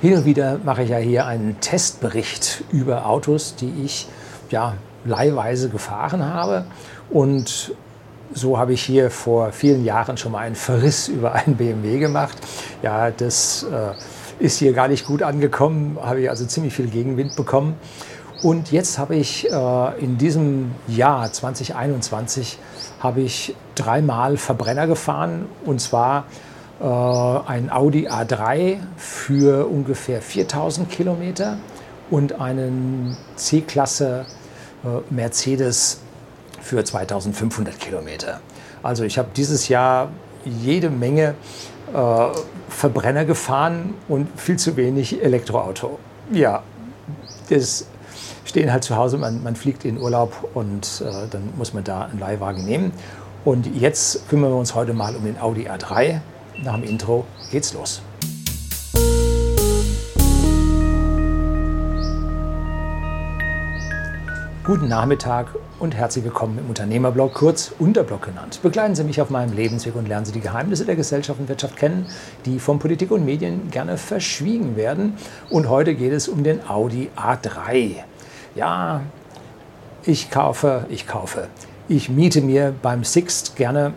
Hin 0.00 0.14
und 0.14 0.24
wieder 0.24 0.60
mache 0.62 0.84
ich 0.84 0.90
ja 0.90 0.98
hier 0.98 1.26
einen 1.26 1.58
Testbericht 1.60 2.62
über 2.70 3.06
Autos, 3.06 3.56
die 3.56 3.82
ich 3.84 4.06
ja 4.48 4.74
leihweise 5.04 5.70
gefahren 5.70 6.24
habe. 6.24 6.66
Und 7.10 7.72
so 8.32 8.58
habe 8.58 8.74
ich 8.74 8.82
hier 8.82 9.10
vor 9.10 9.50
vielen 9.50 9.84
Jahren 9.84 10.16
schon 10.16 10.30
mal 10.30 10.38
einen 10.38 10.54
Verriss 10.54 11.08
über 11.08 11.32
einen 11.32 11.56
BMW 11.56 11.98
gemacht. 11.98 12.36
Ja, 12.80 13.10
das 13.10 13.64
äh, 13.64 14.44
ist 14.44 14.58
hier 14.58 14.72
gar 14.72 14.86
nicht 14.86 15.04
gut 15.04 15.24
angekommen, 15.24 15.98
habe 16.00 16.20
ich 16.20 16.30
also 16.30 16.46
ziemlich 16.46 16.74
viel 16.74 16.86
Gegenwind 16.86 17.34
bekommen. 17.34 17.74
Und 18.44 18.70
jetzt 18.70 18.98
habe 18.98 19.16
ich 19.16 19.50
äh, 19.50 19.98
in 19.98 20.16
diesem 20.16 20.70
Jahr 20.86 21.32
2021 21.32 22.56
habe 23.00 23.22
ich 23.22 23.56
dreimal 23.74 24.36
Verbrenner 24.36 24.86
gefahren 24.86 25.46
und 25.64 25.80
zwar 25.80 26.26
äh, 26.80 26.84
ein 26.84 27.70
Audi 27.70 28.08
A3 28.08 28.78
für 28.96 29.66
ungefähr 29.66 30.22
4000 30.22 30.90
Kilometer 30.90 31.58
und 32.10 32.40
einen 32.40 33.16
C-Klasse 33.36 34.26
äh, 34.84 35.12
Mercedes 35.12 36.00
für 36.60 36.84
2500 36.84 37.78
Kilometer. 37.78 38.40
Also 38.82 39.04
ich 39.04 39.18
habe 39.18 39.28
dieses 39.34 39.68
Jahr 39.68 40.10
jede 40.44 40.90
Menge 40.90 41.34
äh, 41.92 42.26
Verbrenner 42.68 43.24
gefahren 43.24 43.94
und 44.08 44.28
viel 44.38 44.56
zu 44.56 44.76
wenig 44.76 45.22
Elektroauto. 45.22 45.98
Ja, 46.32 46.62
das 47.50 47.86
stehen 48.44 48.72
halt 48.72 48.84
zu 48.84 48.96
Hause, 48.96 49.18
man, 49.18 49.42
man 49.42 49.56
fliegt 49.56 49.84
in 49.84 49.98
Urlaub 49.98 50.50
und 50.54 51.02
äh, 51.04 51.26
dann 51.30 51.52
muss 51.56 51.74
man 51.74 51.84
da 51.84 52.02
einen 52.02 52.20
Leihwagen 52.20 52.64
nehmen. 52.64 52.92
Und 53.44 53.66
jetzt 53.76 54.28
kümmern 54.28 54.50
wir 54.50 54.56
uns 54.56 54.74
heute 54.74 54.92
mal 54.92 55.16
um 55.16 55.24
den 55.24 55.40
Audi 55.40 55.68
A3. 55.68 56.20
Nach 56.64 56.74
dem 56.74 56.82
Intro 56.82 57.24
geht's 57.52 57.72
los. 57.72 58.02
Guten 64.64 64.88
Nachmittag 64.88 65.54
und 65.78 65.94
herzlich 65.94 66.24
willkommen 66.24 66.58
im 66.58 66.66
Unternehmerblog, 66.68 67.32
kurz 67.32 67.72
Unterblog 67.78 68.22
genannt. 68.22 68.58
Begleiten 68.60 68.96
Sie 68.96 69.04
mich 69.04 69.20
auf 69.22 69.30
meinem 69.30 69.52
Lebensweg 69.52 69.94
und 69.94 70.08
lernen 70.08 70.26
Sie 70.26 70.32
die 70.32 70.40
Geheimnisse 70.40 70.84
der 70.84 70.96
Gesellschaft 70.96 71.38
und 71.38 71.48
Wirtschaft 71.48 71.76
kennen, 71.76 72.06
die 72.44 72.58
von 72.58 72.80
Politik 72.80 73.12
und 73.12 73.24
Medien 73.24 73.70
gerne 73.70 73.96
verschwiegen 73.96 74.76
werden. 74.76 75.14
Und 75.48 75.68
heute 75.68 75.94
geht 75.94 76.12
es 76.12 76.28
um 76.28 76.42
den 76.42 76.68
Audi 76.68 77.08
A3. 77.16 77.94
Ja, 78.56 79.02
ich 80.04 80.30
kaufe, 80.30 80.86
ich 80.90 81.06
kaufe. 81.06 81.48
Ich 81.88 82.10
miete 82.10 82.42
mir 82.42 82.74
beim 82.82 83.04
Sixt 83.04 83.56
gerne 83.56 83.94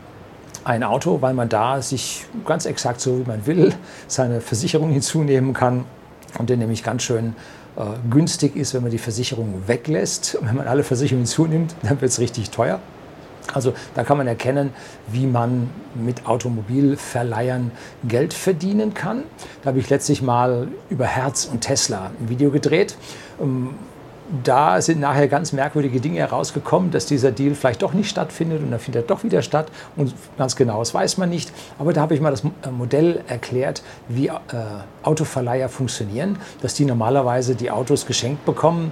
ein 0.63 0.83
Auto, 0.83 1.21
weil 1.21 1.33
man 1.33 1.49
da 1.49 1.81
sich 1.81 2.25
ganz 2.45 2.65
exakt 2.65 3.01
so 3.01 3.19
wie 3.19 3.27
man 3.27 3.45
will 3.45 3.73
seine 4.07 4.41
Versicherung 4.41 4.89
hinzunehmen 4.91 5.53
kann 5.53 5.85
und 6.37 6.49
der 6.49 6.57
nämlich 6.57 6.83
ganz 6.83 7.03
schön 7.03 7.35
äh, 7.75 7.83
günstig 8.09 8.55
ist, 8.55 8.73
wenn 8.73 8.81
man 8.81 8.91
die 8.91 8.97
Versicherung 8.97 9.63
weglässt. 9.67 10.35
Und 10.35 10.47
wenn 10.47 10.55
man 10.55 10.67
alle 10.67 10.83
Versicherungen 10.83 11.25
zunimmt, 11.25 11.75
dann 11.83 12.01
wird 12.01 12.11
es 12.11 12.19
richtig 12.19 12.49
teuer. 12.49 12.79
Also 13.53 13.73
da 13.95 14.03
kann 14.03 14.17
man 14.17 14.27
erkennen, 14.27 14.71
wie 15.07 15.25
man 15.25 15.69
mit 15.95 16.25
Automobilverleihern 16.25 17.71
Geld 18.07 18.33
verdienen 18.33 18.93
kann. 18.93 19.23
Da 19.61 19.69
habe 19.69 19.79
ich 19.79 19.89
letztlich 19.89 20.21
mal 20.21 20.67
über 20.89 21.05
Herz 21.05 21.45
und 21.51 21.61
Tesla 21.61 22.11
ein 22.19 22.29
Video 22.29 22.51
gedreht. 22.51 22.95
Ähm, 23.41 23.75
da 24.43 24.81
sind 24.81 24.99
nachher 24.99 25.27
ganz 25.27 25.53
merkwürdige 25.53 25.99
Dinge 25.99 26.19
herausgekommen, 26.19 26.91
dass 26.91 27.05
dieser 27.05 27.31
Deal 27.31 27.55
vielleicht 27.55 27.81
doch 27.81 27.93
nicht 27.93 28.09
stattfindet 28.09 28.61
und 28.61 28.71
dann 28.71 28.79
findet 28.79 29.03
er 29.03 29.07
doch 29.07 29.23
wieder 29.23 29.41
statt 29.41 29.67
und 29.95 30.13
ganz 30.37 30.55
genau, 30.55 30.79
das 30.79 30.93
weiß 30.93 31.17
man 31.17 31.29
nicht. 31.29 31.51
Aber 31.79 31.93
da 31.93 32.01
habe 32.01 32.13
ich 32.13 32.21
mal 32.21 32.31
das 32.31 32.43
Modell 32.71 33.21
erklärt, 33.27 33.83
wie 34.07 34.27
äh, 34.27 34.33
Autoverleiher 35.03 35.69
funktionieren, 35.69 36.37
dass 36.61 36.73
die 36.73 36.85
normalerweise 36.85 37.55
die 37.55 37.71
Autos 37.71 38.05
geschenkt 38.05 38.45
bekommen 38.45 38.91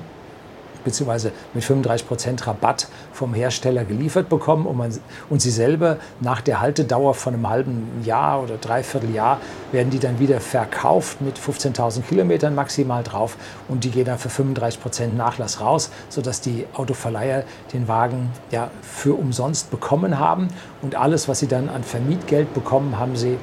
beziehungsweise 0.83 1.31
mit 1.53 1.63
35 1.63 2.07
Prozent 2.07 2.47
Rabatt 2.47 2.87
vom 3.11 3.33
Hersteller 3.33 3.85
geliefert 3.85 4.29
bekommen 4.29 4.65
und, 4.65 4.77
man, 4.77 4.93
und 5.29 5.41
sie 5.41 5.51
selber 5.51 5.97
nach 6.19 6.41
der 6.41 6.61
Haltedauer 6.61 7.13
von 7.13 7.33
einem 7.33 7.49
halben 7.49 8.01
Jahr 8.03 8.43
oder 8.43 8.57
dreiviertel 8.57 9.13
Jahr 9.13 9.39
werden 9.71 9.89
die 9.89 9.99
dann 9.99 10.19
wieder 10.19 10.39
verkauft 10.39 11.21
mit 11.21 11.37
15.000 11.37 12.01
Kilometern 12.03 12.55
maximal 12.55 13.03
drauf 13.03 13.37
und 13.67 13.83
die 13.83 13.91
gehen 13.91 14.05
dann 14.05 14.17
für 14.17 14.29
35 14.29 14.81
Prozent 14.81 15.17
Nachlass 15.17 15.61
raus, 15.61 15.91
sodass 16.09 16.41
die 16.41 16.65
Autoverleiher 16.73 17.43
den 17.73 17.87
Wagen 17.87 18.31
ja 18.51 18.71
für 18.81 19.13
umsonst 19.13 19.71
bekommen 19.71 20.19
haben. 20.19 20.47
Und 20.81 20.95
alles, 20.95 21.27
was 21.27 21.39
sie 21.39 21.47
dann 21.47 21.69
an 21.69 21.83
Vermietgeld 21.83 22.53
bekommen, 22.53 22.97
haben 22.97 23.15
sie 23.15 23.37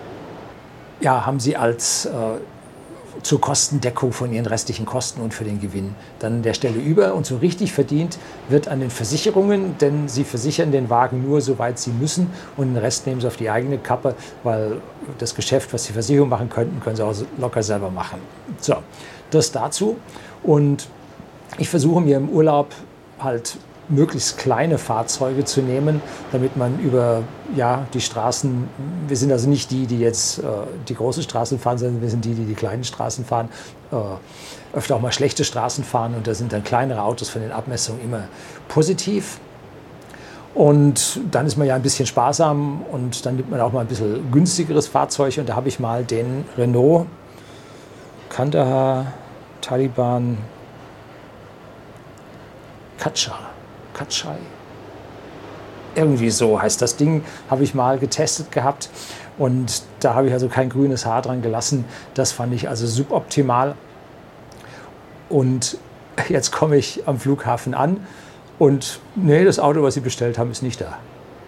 ja, 1.01 1.27
haben 1.27 1.41
sie 1.41 1.57
als 1.57 2.07
äh, 2.07 2.11
zur 3.23 3.41
Kostendeckung 3.41 4.13
von 4.13 4.33
ihren 4.33 4.47
restlichen 4.47 4.87
Kosten 4.87 5.21
und 5.21 5.35
für 5.35 5.45
den 5.45 5.61
Gewinn 5.61 5.95
dann 6.19 6.35
an 6.35 6.43
der 6.43 6.55
Stelle 6.55 6.79
über. 6.79 7.15
Und 7.15 7.27
so 7.27 7.37
richtig 7.37 7.73
verdient 7.73 8.19
wird 8.49 8.69
an 8.69 8.81
den 8.81 8.91
Versicherungen, 8.91 9.79
denn 9.79 10.09
sie 10.09 10.25
versichern 10.25 10.73
den 10.73 10.91
Wagen 10.91 11.23
nur, 11.27 11.41
soweit 11.41 11.79
sie 11.79 11.91
müssen 11.91 12.31
und 12.57 12.69
den 12.75 12.77
Rest 12.77 13.07
nehmen 13.07 13.21
sie 13.21 13.27
auf 13.27 13.37
die 13.37 13.51
eigene 13.51 13.79
Kappe, 13.79 14.15
weil 14.43 14.81
das 15.19 15.35
Geschäft, 15.35 15.73
was 15.73 15.85
die 15.85 15.93
Versicherung 15.93 16.29
machen 16.29 16.49
könnten, 16.49 16.81
können 16.81 16.97
sie 16.97 17.05
auch 17.05 17.15
locker 17.39 17.63
selber 17.63 17.91
machen. 17.91 18.21
So, 18.61 18.77
das 19.31 19.53
dazu. 19.53 19.97
Und 20.43 20.89
ich 21.59 21.69
versuche 21.69 22.01
mir 22.01 22.17
im 22.17 22.29
Urlaub 22.29 22.69
halt 23.19 23.57
möglichst 23.89 24.39
kleine 24.39 24.79
Fahrzeuge 24.79 25.45
zu 25.45 25.63
nehmen, 25.63 26.03
damit 26.33 26.57
man 26.57 26.79
über 26.81 27.23
ja, 27.55 27.87
die 27.95 28.01
Straßen, 28.01 28.69
wir 29.07 29.17
sind 29.17 29.31
also 29.31 29.49
nicht 29.49 29.71
die, 29.71 29.87
die 29.87 29.99
jetzt 29.99 30.39
äh, 30.39 30.43
die 30.89 30.95
großen 30.95 31.23
Straßen 31.23 31.59
fahren, 31.59 31.79
sondern 31.79 32.03
wir 32.03 32.11
sind 32.11 32.25
die, 32.25 32.35
die 32.35 32.45
die 32.45 32.55
kleinen 32.55 32.85
Straßen 32.85 33.25
fahren, 33.25 33.49
äh, 33.93 34.77
öfter 34.77 34.97
auch 34.97 35.01
mal 35.01 35.13
schlechte 35.13 35.45
Straßen 35.45 35.85
fahren 35.85 36.15
und 36.15 36.27
da 36.27 36.35
sind 36.35 36.53
dann 36.53 36.65
kleinere 36.65 37.03
Autos 37.03 37.29
von 37.29 37.43
den 37.43 37.53
Abmessungen 37.53 38.03
immer 38.03 38.25
positiv. 38.69 39.39
Und 40.55 41.21
dann 41.31 41.47
ist 41.47 41.59
man 41.59 41.67
ja 41.67 41.75
ein 41.75 41.83
bisschen 41.83 42.07
sparsam 42.07 42.83
und 42.91 43.27
dann 43.27 43.37
nimmt 43.37 43.51
man 43.51 43.61
auch 43.61 43.73
mal 43.73 43.81
ein 43.81 43.87
bisschen 43.87 44.31
günstigeres 44.33 44.89
Fahrzeug 44.89 45.37
und 45.37 45.49
da 45.49 45.55
habe 45.55 45.69
ich 45.69 45.79
mal 45.79 46.03
den 46.03 46.47
Renault 46.57 47.07
Kandahar 48.31 49.13
Taliban 49.61 50.39
Katscha 52.99 53.56
Katschai. 53.97 54.37
Irgendwie 55.95 56.31
so 56.31 56.61
heißt 56.61 56.83
das 56.83 56.97
Ding, 56.97 57.25
habe 57.49 57.65
ich 57.65 57.75
mal 57.75 57.99
getestet 57.99 58.53
gehabt. 58.53 58.91
Und 59.39 59.83
da 60.01 60.15
habe 60.15 60.29
ich 60.29 60.33
also 60.33 60.49
kein 60.49 60.69
grünes 60.69 61.07
Haar 61.07 61.23
dran 61.23 61.43
gelassen. 61.43 61.85
Das 62.15 62.33
fand 62.33 62.53
ich 62.55 62.69
also 62.69 62.87
suboptimal. 62.87 63.75
Und 65.29 65.79
jetzt 66.29 66.53
komme 66.53 66.77
ich 66.77 67.07
am 67.07 67.19
Flughafen 67.19 67.75
an 67.75 68.07
und 68.59 69.01
nee, 69.17 69.45
das 69.45 69.59
Auto, 69.59 69.83
was 69.83 69.95
Sie 69.95 70.01
bestellt 70.01 70.39
haben, 70.39 70.51
ist 70.51 70.63
nicht 70.63 70.81
da. 70.81 70.99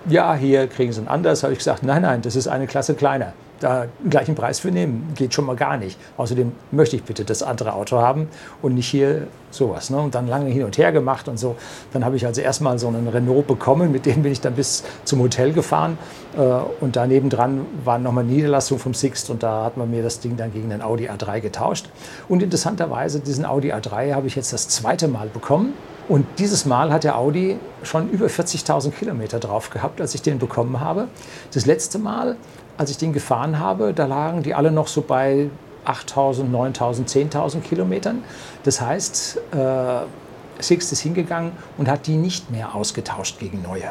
Ja, 0.06 0.34
hier 0.34 0.66
kriegen 0.66 0.92
Sie 0.92 1.00
ein 1.00 1.08
anderes. 1.08 1.42
Habe 1.42 1.52
ich 1.52 1.58
gesagt, 1.58 1.82
nein, 1.82 2.02
nein, 2.02 2.22
das 2.22 2.36
ist 2.36 2.48
eine 2.48 2.66
Klasse 2.66 2.94
kleiner 2.94 3.32
da 3.60 3.86
den 4.02 4.10
gleichen 4.10 4.34
Preis 4.34 4.60
für 4.60 4.70
nehmen. 4.70 5.12
Geht 5.14 5.34
schon 5.34 5.46
mal 5.46 5.56
gar 5.56 5.76
nicht. 5.76 5.98
Außerdem 6.16 6.52
möchte 6.70 6.96
ich 6.96 7.04
bitte 7.04 7.24
das 7.24 7.42
andere 7.42 7.72
Auto 7.74 7.98
haben 7.98 8.28
und 8.62 8.74
nicht 8.74 8.88
hier 8.88 9.28
sowas. 9.50 9.90
Ne? 9.90 9.98
Und 9.98 10.14
dann 10.14 10.26
lange 10.26 10.50
hin 10.50 10.64
und 10.64 10.78
her 10.78 10.92
gemacht 10.92 11.28
und 11.28 11.38
so. 11.38 11.56
Dann 11.92 12.04
habe 12.04 12.16
ich 12.16 12.26
also 12.26 12.40
erstmal 12.40 12.78
so 12.78 12.88
einen 12.88 13.08
Renault 13.08 13.46
bekommen, 13.46 13.92
mit 13.92 14.06
dem 14.06 14.22
bin 14.22 14.32
ich 14.32 14.40
dann 14.40 14.54
bis 14.54 14.84
zum 15.04 15.20
Hotel 15.20 15.52
gefahren. 15.52 15.98
Äh, 16.36 16.40
und 16.40 16.96
daneben 16.96 17.30
dran 17.30 17.66
waren 17.84 18.02
nochmal 18.02 18.24
Niederlassungen 18.24 18.80
vom 18.80 18.94
Sixt 18.94 19.30
und 19.30 19.42
da 19.42 19.64
hat 19.64 19.76
man 19.76 19.90
mir 19.90 20.02
das 20.02 20.20
Ding 20.20 20.36
dann 20.36 20.52
gegen 20.52 20.72
einen 20.72 20.82
Audi 20.82 21.08
A3 21.08 21.40
getauscht. 21.40 21.88
Und 22.28 22.42
interessanterweise, 22.42 23.20
diesen 23.20 23.44
Audi 23.44 23.72
A3 23.72 24.14
habe 24.14 24.26
ich 24.26 24.36
jetzt 24.36 24.52
das 24.52 24.68
zweite 24.68 25.08
Mal 25.08 25.28
bekommen. 25.28 25.74
Und 26.08 26.26
dieses 26.38 26.64
Mal 26.64 26.90
hat 26.90 27.04
der 27.04 27.18
Audi 27.18 27.58
schon 27.82 28.08
über 28.08 28.26
40.000 28.26 28.92
Kilometer 28.92 29.38
drauf 29.38 29.68
gehabt, 29.68 30.00
als 30.00 30.14
ich 30.14 30.22
den 30.22 30.38
bekommen 30.38 30.80
habe. 30.80 31.08
Das 31.52 31.66
letzte 31.66 31.98
Mal 31.98 32.36
als 32.78 32.90
ich 32.90 32.96
den 32.96 33.12
gefahren 33.12 33.58
habe, 33.58 33.92
da 33.92 34.06
lagen 34.06 34.42
die 34.42 34.54
alle 34.54 34.70
noch 34.70 34.86
so 34.86 35.02
bei 35.02 35.50
8000, 35.84 36.50
9000, 36.50 37.08
10.000 37.08 37.60
Kilometern. 37.60 38.22
Das 38.62 38.80
heißt, 38.80 39.40
äh, 39.52 40.62
Sixt 40.62 40.92
ist 40.92 41.00
hingegangen 41.00 41.52
und 41.76 41.88
hat 41.88 42.06
die 42.06 42.16
nicht 42.16 42.50
mehr 42.50 42.74
ausgetauscht 42.74 43.38
gegen 43.38 43.62
neue. 43.62 43.90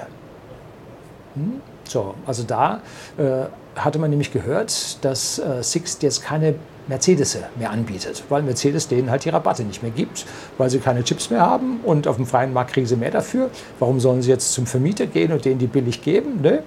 Hm? 1.36 1.62
So, 1.84 2.16
also 2.25 2.44
da 2.44 2.81
äh, 3.18 3.45
hatte 3.75 4.00
man 4.00 4.10
nämlich 4.10 4.31
gehört, 4.31 5.04
dass 5.04 5.40
äh, 5.40 5.63
Sixt 5.63 6.04
jetzt 6.04 6.24
keine 6.24 6.56
Mercedes 6.88 7.38
mehr 7.57 7.72
anbietet, 7.72 8.24
weil 8.30 8.44
Mercedes 8.44 8.88
denen 8.88 9.12
halt 9.12 9.25
die 9.25 9.30
Rabatte 9.30 9.63
nicht 9.63 9.83
mehr 9.83 9.92
gibt, 9.92 10.25
weil 10.57 10.69
sie 10.69 10.80
keine 10.80 11.04
Chips 11.04 11.30
mehr 11.30 11.42
haben 11.42 11.81
und 11.83 12.07
auf 12.07 12.16
dem 12.16 12.25
freien 12.25 12.54
Markt 12.54 12.74
kriegen 12.74 12.88
sie 12.88 12.95
mehr 12.95 13.12
dafür. 13.12 13.50
Warum 13.80 14.00
sollen 14.00 14.22
sie 14.22 14.30
jetzt 14.30 14.54
zum 14.54 14.66
Vermieter 14.66 15.06
gehen 15.06 15.31
und 15.31 15.44
denen 15.45 15.60
die 15.60 15.68
billig 15.68 16.01
geben? 16.01 16.42
Ne? 16.42 16.63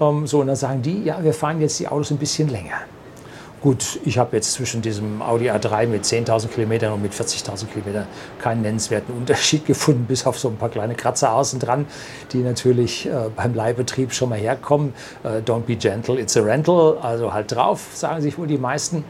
Ähm, 0.00 0.26
so, 0.26 0.40
und 0.40 0.46
dann 0.46 0.56
sagen 0.56 0.82
die, 0.82 1.02
ja, 1.04 1.22
wir 1.22 1.34
fahren 1.34 1.60
jetzt 1.60 1.78
die 1.80 1.88
Autos 1.88 2.10
ein 2.10 2.18
bisschen 2.18 2.48
länger. 2.48 2.80
Gut, 3.60 3.98
ich 4.04 4.18
habe 4.18 4.36
jetzt 4.36 4.52
zwischen 4.52 4.82
diesem 4.82 5.20
Audi 5.20 5.50
A3 5.50 5.88
mit 5.88 6.04
10.000 6.04 6.46
Kilometern 6.46 6.92
und 6.92 7.02
mit 7.02 7.12
40.000 7.12 7.66
Kilometern 7.66 8.06
keinen 8.40 8.62
nennenswerten 8.62 9.12
Unterschied 9.12 9.66
gefunden, 9.66 10.04
bis 10.06 10.26
auf 10.26 10.38
so 10.38 10.48
ein 10.48 10.56
paar 10.56 10.68
kleine 10.68 10.94
Kratzer 10.94 11.32
außen 11.32 11.58
dran, 11.58 11.86
die 12.32 12.38
natürlich 12.38 13.06
äh, 13.06 13.30
beim 13.34 13.54
Leihbetrieb 13.54 14.12
schon 14.12 14.28
mal 14.28 14.38
herkommen. 14.38 14.94
Äh, 15.24 15.40
don't 15.44 15.62
be 15.62 15.74
gentle, 15.74 16.20
it's 16.20 16.36
a 16.36 16.40
rental, 16.40 16.98
also 17.02 17.32
halt 17.32 17.50
drauf, 17.50 17.88
sagen 17.94 18.22
sich 18.22 18.38
wohl 18.38 18.46
die 18.46 18.58
meisten. 18.58 19.02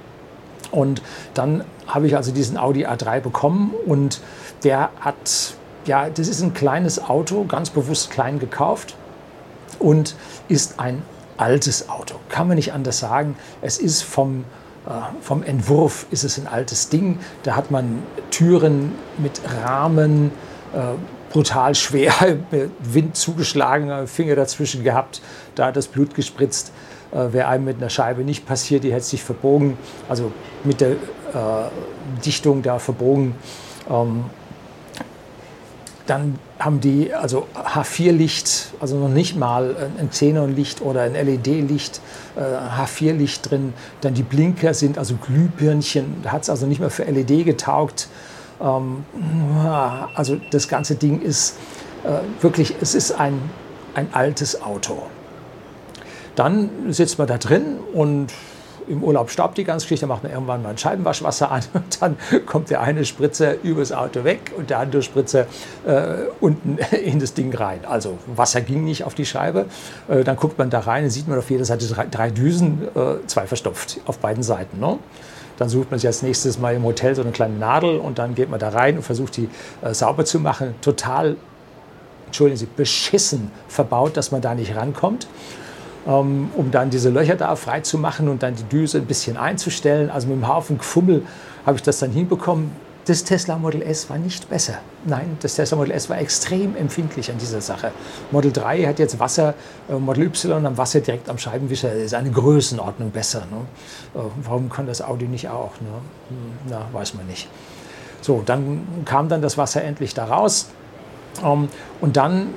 Und 0.71 1.03
dann 1.35 1.65
habe 1.87 2.07
ich 2.07 2.17
also 2.17 2.33
diesen 2.33 2.57
Audi 2.57 2.87
A3 2.87 3.21
bekommen 3.21 3.75
und 3.85 4.23
der 4.65 4.89
hat, 5.01 5.55
ja, 5.85 6.09
das 6.09 6.27
ist 6.27 6.41
ein 6.41 6.55
kleines 6.55 7.05
Auto, 7.05 7.45
ganz 7.45 7.69
bewusst 7.69 8.11
klein 8.11 8.39
gekauft 8.39 8.97
und 9.79 10.17
ist 10.49 10.79
ein 10.79 11.03
altes 11.37 11.89
Auto. 11.89 12.17
Kann 12.29 12.49
man 12.49 12.57
nicht 12.57 12.73
anders 12.73 12.99
sagen. 12.99 13.37
Es 13.63 13.79
ist 13.79 14.03
vom, 14.03 14.45
äh, 14.87 14.91
vom 15.21 15.43
Entwurf 15.43 16.07
ist 16.11 16.25
es 16.25 16.39
ein 16.39 16.47
altes 16.47 16.89
Ding. 16.89 17.19
Da 17.45 17.57
hat 17.57 17.71
man 17.71 18.03
Türen 18.31 18.93
mit 19.19 19.41
Rahmen, 19.63 20.33
äh, 20.75 20.95
brutal 21.33 21.75
schwer, 21.75 22.13
Wind 22.81 23.17
zugeschlagen, 23.17 24.07
Finger 24.07 24.35
dazwischen 24.35 24.83
gehabt, 24.83 25.21
da 25.55 25.67
hat 25.67 25.77
das 25.77 25.87
Blut 25.87 26.15
gespritzt. 26.15 26.73
Äh, 27.13 27.33
Wäre 27.33 27.49
einem 27.49 27.65
mit 27.65 27.79
einer 27.79 27.91
Scheibe 27.91 28.25
nicht 28.25 28.47
passiert, 28.47 28.85
die 28.85 28.93
hätte 28.93 29.05
sich 29.05 29.23
verbogen, 29.23 29.79
also 30.09 30.33
mit 30.65 30.81
der 30.81 30.91
äh, 30.93 30.97
Dichtung 32.25 32.63
da 32.63 32.79
verbogen. 32.79 33.35
Ähm, 33.89 34.25
dann 36.09 36.39
haben 36.59 36.81
die 36.81 37.13
also 37.13 37.47
H4-Licht, 37.55 38.73
also 38.81 38.97
noch 38.97 39.11
nicht 39.11 39.37
mal 39.37 39.91
ein 39.99 40.09
Xenon-Licht 40.09 40.81
oder 40.81 41.03
ein 41.03 41.13
LED-Licht, 41.13 42.01
äh, 42.37 42.41
H4-Licht 42.41 43.51
drin. 43.51 43.75
Dann 44.01 44.15
die 44.15 44.23
Blinker 44.23 44.73
sind 44.73 44.97
also 44.97 45.17
Glühbirnchen, 45.17 46.17
da 46.23 46.33
hat 46.33 46.43
es 46.43 46.51
also 46.51 46.67
nicht 46.67 46.81
mehr 46.81 46.91
für 46.91 47.05
LED 47.05 47.45
getaugt. 47.45 48.09
Ähm, 48.61 49.05
also 50.15 50.41
das 50.51 50.69
ganze 50.69 50.95
Ding 50.95 51.21
ist 51.21 51.57
äh, 52.05 52.43
wirklich, 52.43 52.75
es 52.81 52.95
ist 52.95 53.13
ein, 53.13 53.39
ein 53.95 54.09
altes 54.13 54.63
Auto. 54.63 55.03
Dann 56.35 56.71
sitzt 56.89 57.19
man 57.19 57.27
da 57.27 57.37
drin 57.37 57.79
und 57.93 58.33
im 58.89 59.03
Urlaub 59.03 59.31
staubt 59.31 59.59
die 59.59 59.65
ganze 59.65 59.85
Geschichte, 59.85 60.07
macht 60.07 60.23
man 60.23 60.33
irgendwann 60.33 60.63
mal 60.63 60.71
ein 60.71 60.79
Scheibenwaschwasser 60.79 61.51
an 61.51 61.63
und 61.75 62.03
dann 62.03 62.17
kommt 62.47 62.71
der 62.71 62.81
eine 62.81 63.05
Spritzer 63.05 63.63
übers 63.63 63.93
Auto 63.93 64.25
weg 64.25 64.53
und 64.57 64.71
der 64.71 64.79
andere 64.79 65.03
Spritzer 65.03 65.47
äh, 65.87 66.27
unten 66.41 66.79
in 67.05 67.19
das 67.19 67.35
Ding 67.35 67.55
rein. 67.55 67.81
Also 67.87 68.19
Wasser 68.27 68.61
ging 68.61 68.85
nicht 68.85 69.05
auf 69.05 69.15
die 69.15 69.27
Scheibe. 69.27 69.67
Äh, 70.09 70.25
dann 70.25 70.37
guckt 70.37 70.59
man 70.59 70.71
da 70.71 70.81
rein 70.81 71.05
und 71.05 71.11
sieht 71.11 71.29
man 71.29 71.39
auf 71.39 71.51
jeder 71.51 71.65
Seite 71.65 71.87
drei, 71.87 72.07
drei 72.07 72.31
Düsen, 72.31 72.89
äh, 72.95 73.27
zwei 73.27 73.47
verstopft 73.47 74.01
auf 74.07 74.19
beiden 74.19 74.43
Seiten. 74.43 74.81
Ne? 74.81 74.99
Dann 75.59 75.69
sucht 75.69 75.91
man 75.91 75.99
sich 75.99 76.07
als 76.07 76.23
nächstes 76.23 76.59
mal 76.59 76.75
im 76.75 76.85
Hotel 76.85 77.15
so 77.15 77.23
eine 77.23 77.33
kleine 77.33 77.59
Nadel 77.59 77.99
und 77.99 78.19
dann 78.19 78.35
geht 78.35 78.49
man 78.49 78.61
da 78.61 78.69
rein 78.69 78.97
und 78.97 79.03
versucht 79.03 79.37
die 79.37 79.49
äh, 79.83 79.93
sauber 79.93 80.25
zu 80.25 80.41
machen. 80.41 80.75
Total, 80.81 81.37
entschuldigen 82.27 82.59
Sie, 82.59 82.67
beschissen 82.67 83.51
verbaut, 83.67 84.17
dass 84.17 84.31
man 84.31 84.41
da 84.41 84.55
nicht 84.55 84.77
rankommt. 84.77 85.27
Ähm, 86.09 86.51
um 86.57 86.71
dann 86.71 86.89
diese 86.89 87.11
Löcher 87.11 87.37
da 87.37 87.55
frei 87.55 87.81
zu 87.81 87.99
machen 87.99 88.29
und 88.29 88.43
dann 88.43 88.55
die 88.55 88.63
Düse 88.65 88.97
ein 88.97 89.05
bisschen 89.05 89.37
einzustellen. 89.37 90.09
Also 90.09 90.27
mit 90.27 90.37
einem 90.37 90.49
Haufen 90.49 90.79
Gefummel 90.79 91.23
habe 91.67 91.77
ich 91.77 91.83
das 91.83 91.99
dann 91.99 92.11
hinbekommen. 92.11 92.73
Das 93.05 93.25
Tesla 93.25 93.59
Model 93.59 93.83
S 93.83 94.09
war 94.09 94.17
nicht 94.17 94.49
besser. 94.49 94.79
Nein, 95.05 95.37
das 95.41 95.57
Tesla 95.57 95.77
Model 95.77 95.93
S 95.93 96.09
war 96.09 96.19
extrem 96.19 96.77
empfindlich 96.77 97.31
an 97.31 97.37
dieser 97.37 97.61
Sache. 97.61 97.91
Model 98.31 98.53
3 98.53 98.85
hat 98.85 98.99
jetzt 98.99 99.19
Wasser, 99.19 99.53
äh, 99.91 99.95
Model 99.95 100.25
Y 100.25 100.65
am 100.65 100.79
Wasser 100.79 101.01
direkt 101.01 101.29
am 101.29 101.37
Scheibenwischer 101.37 101.93
ist 101.93 102.15
eine 102.15 102.31
Größenordnung 102.31 103.11
besser. 103.11 103.41
Ne? 103.41 104.21
Äh, 104.21 104.25
warum 104.45 104.71
kann 104.71 104.87
das 104.87 105.03
Audi 105.03 105.27
nicht 105.27 105.49
auch? 105.49 105.73
Ne? 105.81 105.89
Hm, 106.31 106.37
na, 106.71 106.87
weiß 106.93 107.15
man 107.15 107.27
nicht. 107.27 107.49
So, 108.23 108.43
dann 108.45 109.05
kam 109.05 109.29
dann 109.29 109.43
das 109.43 109.59
Wasser 109.59 109.85
endlich 109.85 110.15
da 110.15 110.25
raus. 110.25 110.69
Ähm, 111.45 111.69
und 112.01 112.17
dann 112.17 112.49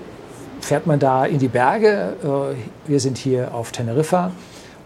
fährt 0.61 0.87
man 0.87 0.99
da 0.99 1.25
in 1.25 1.39
die 1.39 1.47
Berge. 1.47 2.15
Äh, 2.23 2.89
wir 2.89 2.99
sind 2.99 3.17
hier 3.17 3.53
auf 3.53 3.71
Teneriffa 3.71 4.31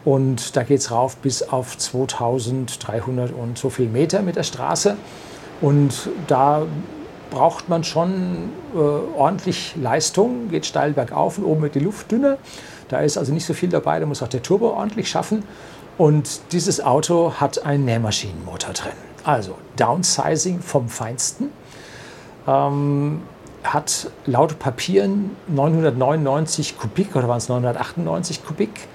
und 0.04 0.56
da 0.56 0.64
geht 0.64 0.80
es 0.80 0.92
rauf 0.92 1.18
bis 1.18 1.44
auf 1.44 1.78
2300 1.78 3.32
und 3.32 3.58
so 3.58 3.70
viel 3.70 3.88
Meter 3.88 4.22
mit 4.22 4.36
der 4.36 4.44
Straße. 4.44 4.98
Und 5.62 6.10
da 6.28 6.64
braucht 7.32 7.70
man 7.70 7.84
schon 7.84 8.50
äh, 8.74 8.78
ordentlich 8.78 9.76
Leistung, 9.82 10.50
geht 10.50 10.66
steil 10.66 10.94
bergauf 10.94 11.38
und 11.38 11.46
oben 11.46 11.64
wird 11.64 11.76
die 11.76 11.80
Luft 11.80 12.12
dünner. 12.12 12.38
Da 12.88 13.00
ist 13.00 13.18
also 13.18 13.34
nicht 13.34 13.46
so 13.46 13.54
viel 13.54 13.70
dabei, 13.70 14.00
da 14.00 14.06
muss 14.06 14.22
auch 14.22 14.28
der 14.28 14.44
Turbo 14.44 14.70
ordentlich 14.70 15.10
schaffen. 15.10 15.44
Und 15.98 16.52
dieses 16.52 16.84
Auto 16.84 17.34
hat 17.40 17.66
einen 17.66 17.86
Nähmaschinenmotor 17.86 18.74
drin. 18.74 18.94
Also 19.24 19.56
Downsizing 19.78 20.60
vom 20.60 20.88
Feinsten. 20.90 21.52
Ähm, 22.48 23.22
hat 23.74 24.10
laut 24.26 24.60
Papieren 24.60 25.32
999 25.48 26.78
Kubik 26.78 27.16
oder 27.16 27.28
waren 27.28 27.38
es 27.38 27.50
998 27.50 28.46
Kubik 28.46 28.88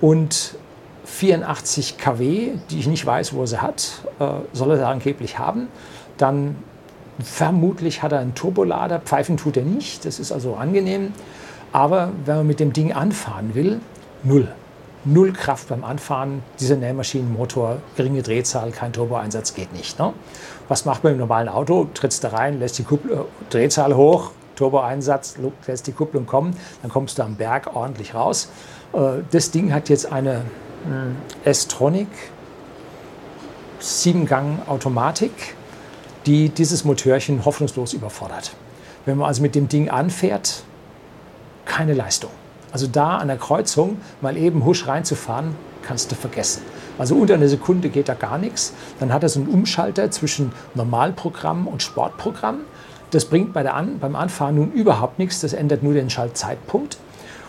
und 0.00 0.56
84 1.04 1.98
kW, 1.98 2.52
die 2.70 2.78
ich 2.78 2.86
nicht 2.86 3.04
weiß, 3.04 3.34
wo 3.34 3.42
er 3.42 3.46
sie 3.46 3.60
hat, 3.60 4.02
äh, 4.18 4.26
soll 4.52 4.70
er 4.72 4.76
da 4.78 4.90
angeblich 4.90 5.38
haben. 5.38 5.68
Dann 6.16 6.56
vermutlich 7.22 8.02
hat 8.02 8.12
er 8.12 8.20
einen 8.20 8.34
Turbolader, 8.34 9.00
pfeifen 9.00 9.36
tut 9.36 9.56
er 9.56 9.64
nicht, 9.64 10.04
das 10.04 10.18
ist 10.18 10.32
also 10.32 10.54
angenehm. 10.54 11.12
Aber 11.72 12.10
wenn 12.24 12.36
man 12.36 12.46
mit 12.46 12.60
dem 12.60 12.72
Ding 12.72 12.92
anfahren 12.92 13.54
will, 13.54 13.80
null 14.22 14.48
null 15.04 15.32
Kraft 15.32 15.68
beim 15.68 15.84
Anfahren. 15.84 16.42
Dieser 16.60 16.76
Nähmaschinenmotor, 16.76 17.78
geringe 17.96 18.22
Drehzahl, 18.22 18.70
kein 18.70 18.92
Turboeinsatz 18.92 19.54
geht 19.54 19.72
nicht. 19.72 19.98
Ne? 19.98 20.12
Was 20.68 20.84
macht 20.84 21.04
man 21.04 21.14
im 21.14 21.18
normalen 21.18 21.48
Auto? 21.48 21.88
Trittst 21.94 22.24
da 22.24 22.28
rein, 22.28 22.58
lässt 22.58 22.78
die 22.78 22.84
Kupplung, 22.84 23.20
äh, 23.20 23.24
Drehzahl 23.50 23.94
hoch, 23.94 24.30
Turboeinsatz, 24.56 25.36
lässt 25.66 25.86
die 25.86 25.92
Kupplung 25.92 26.26
kommen, 26.26 26.56
dann 26.82 26.90
kommst 26.90 27.18
du 27.18 27.22
am 27.22 27.36
Berg 27.36 27.74
ordentlich 27.74 28.14
raus. 28.14 28.48
Äh, 28.92 29.22
das 29.30 29.50
Ding 29.50 29.72
hat 29.72 29.88
jetzt 29.88 30.10
eine 30.10 30.42
äh, 31.44 31.48
S-Tronic 31.48 32.08
7-Gang 33.80 34.66
Automatik, 34.66 35.56
die 36.26 36.48
dieses 36.48 36.84
Motörchen 36.84 37.44
hoffnungslos 37.44 37.92
überfordert. 37.92 38.54
Wenn 39.04 39.18
man 39.18 39.28
also 39.28 39.42
mit 39.42 39.54
dem 39.54 39.68
Ding 39.68 39.90
anfährt, 39.90 40.62
keine 41.66 41.92
Leistung. 41.92 42.30
Also 42.74 42.88
da 42.88 43.18
an 43.18 43.28
der 43.28 43.36
Kreuzung 43.36 43.98
mal 44.20 44.36
eben 44.36 44.64
husch 44.64 44.88
reinzufahren, 44.88 45.54
kannst 45.82 46.10
du 46.10 46.16
vergessen. 46.16 46.60
Also 46.98 47.14
unter 47.14 47.34
einer 47.34 47.46
Sekunde 47.46 47.88
geht 47.88 48.08
da 48.08 48.14
gar 48.14 48.36
nichts. 48.36 48.74
Dann 48.98 49.12
hat 49.12 49.22
er 49.22 49.28
so 49.28 49.38
einen 49.38 49.48
Umschalter 49.48 50.10
zwischen 50.10 50.50
Normalprogramm 50.74 51.68
und 51.68 51.84
Sportprogramm. 51.84 52.62
Das 53.12 53.26
bringt 53.26 53.52
bei 53.52 53.62
der 53.62 53.74
An 53.74 54.00
beim 54.00 54.16
Anfahren 54.16 54.56
nun 54.56 54.72
überhaupt 54.72 55.20
nichts. 55.20 55.38
Das 55.38 55.52
ändert 55.52 55.84
nur 55.84 55.94
den 55.94 56.10
Schaltzeitpunkt. 56.10 56.98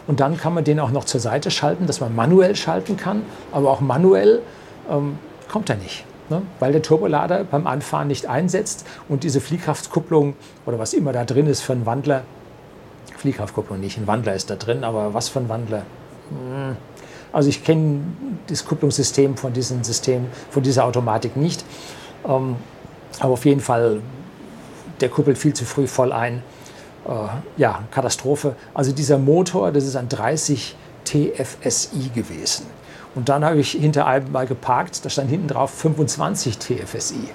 Und 0.05 0.19
dann 0.19 0.37
kann 0.37 0.53
man 0.53 0.63
den 0.63 0.79
auch 0.79 0.91
noch 0.91 1.05
zur 1.05 1.19
Seite 1.19 1.49
schalten, 1.49 1.87
dass 1.87 2.01
man 2.01 2.15
manuell 2.15 2.55
schalten 2.55 2.95
kann. 2.95 3.23
Aber 3.51 3.71
auch 3.71 3.81
manuell 3.81 4.43
ähm, 4.91 5.17
kommt 5.51 5.71
er 5.71 5.77
nicht. 5.77 6.05
Ne? 6.29 6.43
Weil 6.59 6.71
der 6.71 6.83
Turbolader 6.83 7.45
beim 7.45 7.65
Anfahren 7.65 8.09
nicht 8.09 8.27
einsetzt 8.27 8.85
und 9.09 9.23
diese 9.23 9.41
Fliehkraftkupplung 9.41 10.35
oder 10.67 10.77
was 10.77 10.93
immer 10.93 11.13
da 11.13 11.25
drin 11.25 11.47
ist 11.47 11.61
für 11.61 11.73
einen 11.73 11.87
Wandler 11.87 12.21
Fliehkraftkupplung 13.17 13.79
nicht. 13.79 13.97
Ein 13.97 14.07
Wandler 14.07 14.35
ist 14.35 14.49
da 14.49 14.55
drin, 14.55 14.83
aber 14.83 15.13
was 15.13 15.29
für 15.29 15.39
ein 15.39 15.49
Wandler? 15.49 15.83
Hm. 16.29 16.77
Also 17.31 17.49
ich 17.49 17.63
kenne 17.63 18.01
das 18.47 18.65
Kupplungssystem 18.65 19.35
von 19.35 19.51
diesem 19.51 19.83
System, 19.83 20.27
von 20.49 20.63
dieser 20.63 20.85
Automatik 20.85 21.35
nicht. 21.35 21.65
Ähm, 22.25 22.55
aber 23.19 23.33
auf 23.33 23.45
jeden 23.45 23.61
Fall, 23.61 23.99
der 25.01 25.09
kuppelt 25.09 25.37
viel 25.37 25.53
zu 25.53 25.65
früh 25.65 25.87
voll 25.87 26.11
ein. 26.11 26.43
Äh, 27.07 27.11
ja, 27.57 27.83
Katastrophe. 27.91 28.55
Also 28.73 28.91
dieser 28.91 29.17
Motor, 29.17 29.71
das 29.71 29.83
ist 29.83 29.95
ein 29.95 30.09
30 30.09 30.75
TFSI 31.03 32.09
gewesen. 32.13 32.67
Und 33.15 33.29
dann 33.29 33.45
habe 33.45 33.59
ich 33.59 33.71
hinter 33.71 34.05
einem 34.07 34.31
mal 34.31 34.45
geparkt, 34.45 35.05
da 35.05 35.09
stand 35.09 35.29
hinten 35.29 35.47
drauf 35.47 35.71
25 35.71 36.57
TFSI. 36.57 37.29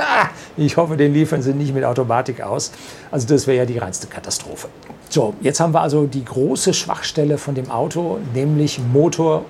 Ich 0.56 0.76
hoffe, 0.76 0.96
den 0.96 1.14
liefern 1.14 1.42
sie 1.42 1.54
nicht 1.54 1.74
mit 1.74 1.84
Automatik 1.84 2.40
aus. 2.42 2.72
Also 3.10 3.26
das 3.28 3.46
wäre 3.46 3.58
ja 3.58 3.64
die 3.64 3.78
reinste 3.78 4.06
Katastrophe. 4.06 4.68
So, 5.08 5.34
jetzt 5.40 5.60
haben 5.60 5.72
wir 5.72 5.80
also 5.80 6.06
die 6.06 6.24
große 6.24 6.74
Schwachstelle 6.74 7.38
von 7.38 7.54
dem 7.54 7.70
Auto, 7.70 8.18
nämlich 8.34 8.78
Motor 8.78 9.44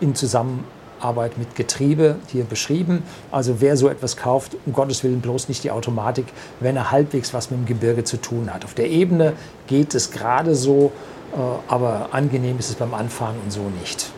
in 0.00 0.14
Zusammenarbeit 0.14 1.38
mit 1.38 1.54
Getriebe 1.54 2.16
hier 2.28 2.44
beschrieben. 2.44 3.02
Also 3.30 3.60
wer 3.60 3.76
so 3.76 3.88
etwas 3.88 4.16
kauft, 4.16 4.56
um 4.66 4.72
Gottes 4.72 5.04
Willen 5.04 5.20
bloß 5.20 5.48
nicht 5.48 5.64
die 5.64 5.70
Automatik, 5.70 6.26
wenn 6.60 6.76
er 6.76 6.90
halbwegs 6.90 7.32
was 7.32 7.50
mit 7.50 7.60
dem 7.60 7.66
Gebirge 7.66 8.04
zu 8.04 8.16
tun 8.16 8.52
hat. 8.52 8.64
Auf 8.64 8.74
der 8.74 8.90
Ebene 8.90 9.34
geht 9.66 9.94
es 9.94 10.10
gerade 10.10 10.54
so, 10.54 10.92
äh, 11.34 11.38
aber 11.72 12.08
angenehm 12.12 12.58
ist 12.58 12.70
es 12.70 12.74
beim 12.74 12.94
Anfahren 12.94 13.36
und 13.44 13.52
so 13.52 13.62
nicht. 13.80 14.10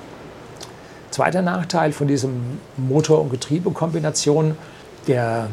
Zweiter 1.11 1.43
Nachteil 1.43 1.93
von 1.93 2.07
diesem 2.07 2.59
Motor- 2.77 3.21
und 3.21 3.31
Getriebekombination, 3.31 4.57
der 5.07 5.49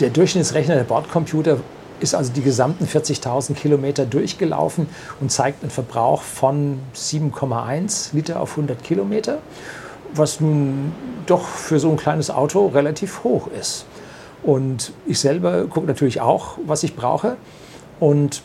der 0.00 0.10
Durchschnittsrechner, 0.10 0.76
der 0.76 0.84
Bordcomputer, 0.84 1.58
ist 2.00 2.14
also 2.14 2.32
die 2.32 2.42
gesamten 2.42 2.86
40.000 2.86 3.54
Kilometer 3.54 4.06
durchgelaufen 4.06 4.88
und 5.20 5.32
zeigt 5.32 5.62
einen 5.62 5.70
Verbrauch 5.70 6.22
von 6.22 6.78
7,1 6.94 8.14
Liter 8.14 8.40
auf 8.40 8.50
100 8.52 8.84
Kilometer, 8.84 9.38
was 10.14 10.40
nun 10.40 10.92
doch 11.26 11.44
für 11.44 11.80
so 11.80 11.90
ein 11.90 11.96
kleines 11.96 12.30
Auto 12.30 12.68
relativ 12.68 13.24
hoch 13.24 13.48
ist. 13.48 13.84
Und 14.44 14.92
ich 15.06 15.18
selber 15.18 15.66
gucke 15.66 15.88
natürlich 15.88 16.20
auch, 16.20 16.58
was 16.64 16.84
ich 16.84 16.94
brauche. 16.94 17.36
Und 17.98 18.42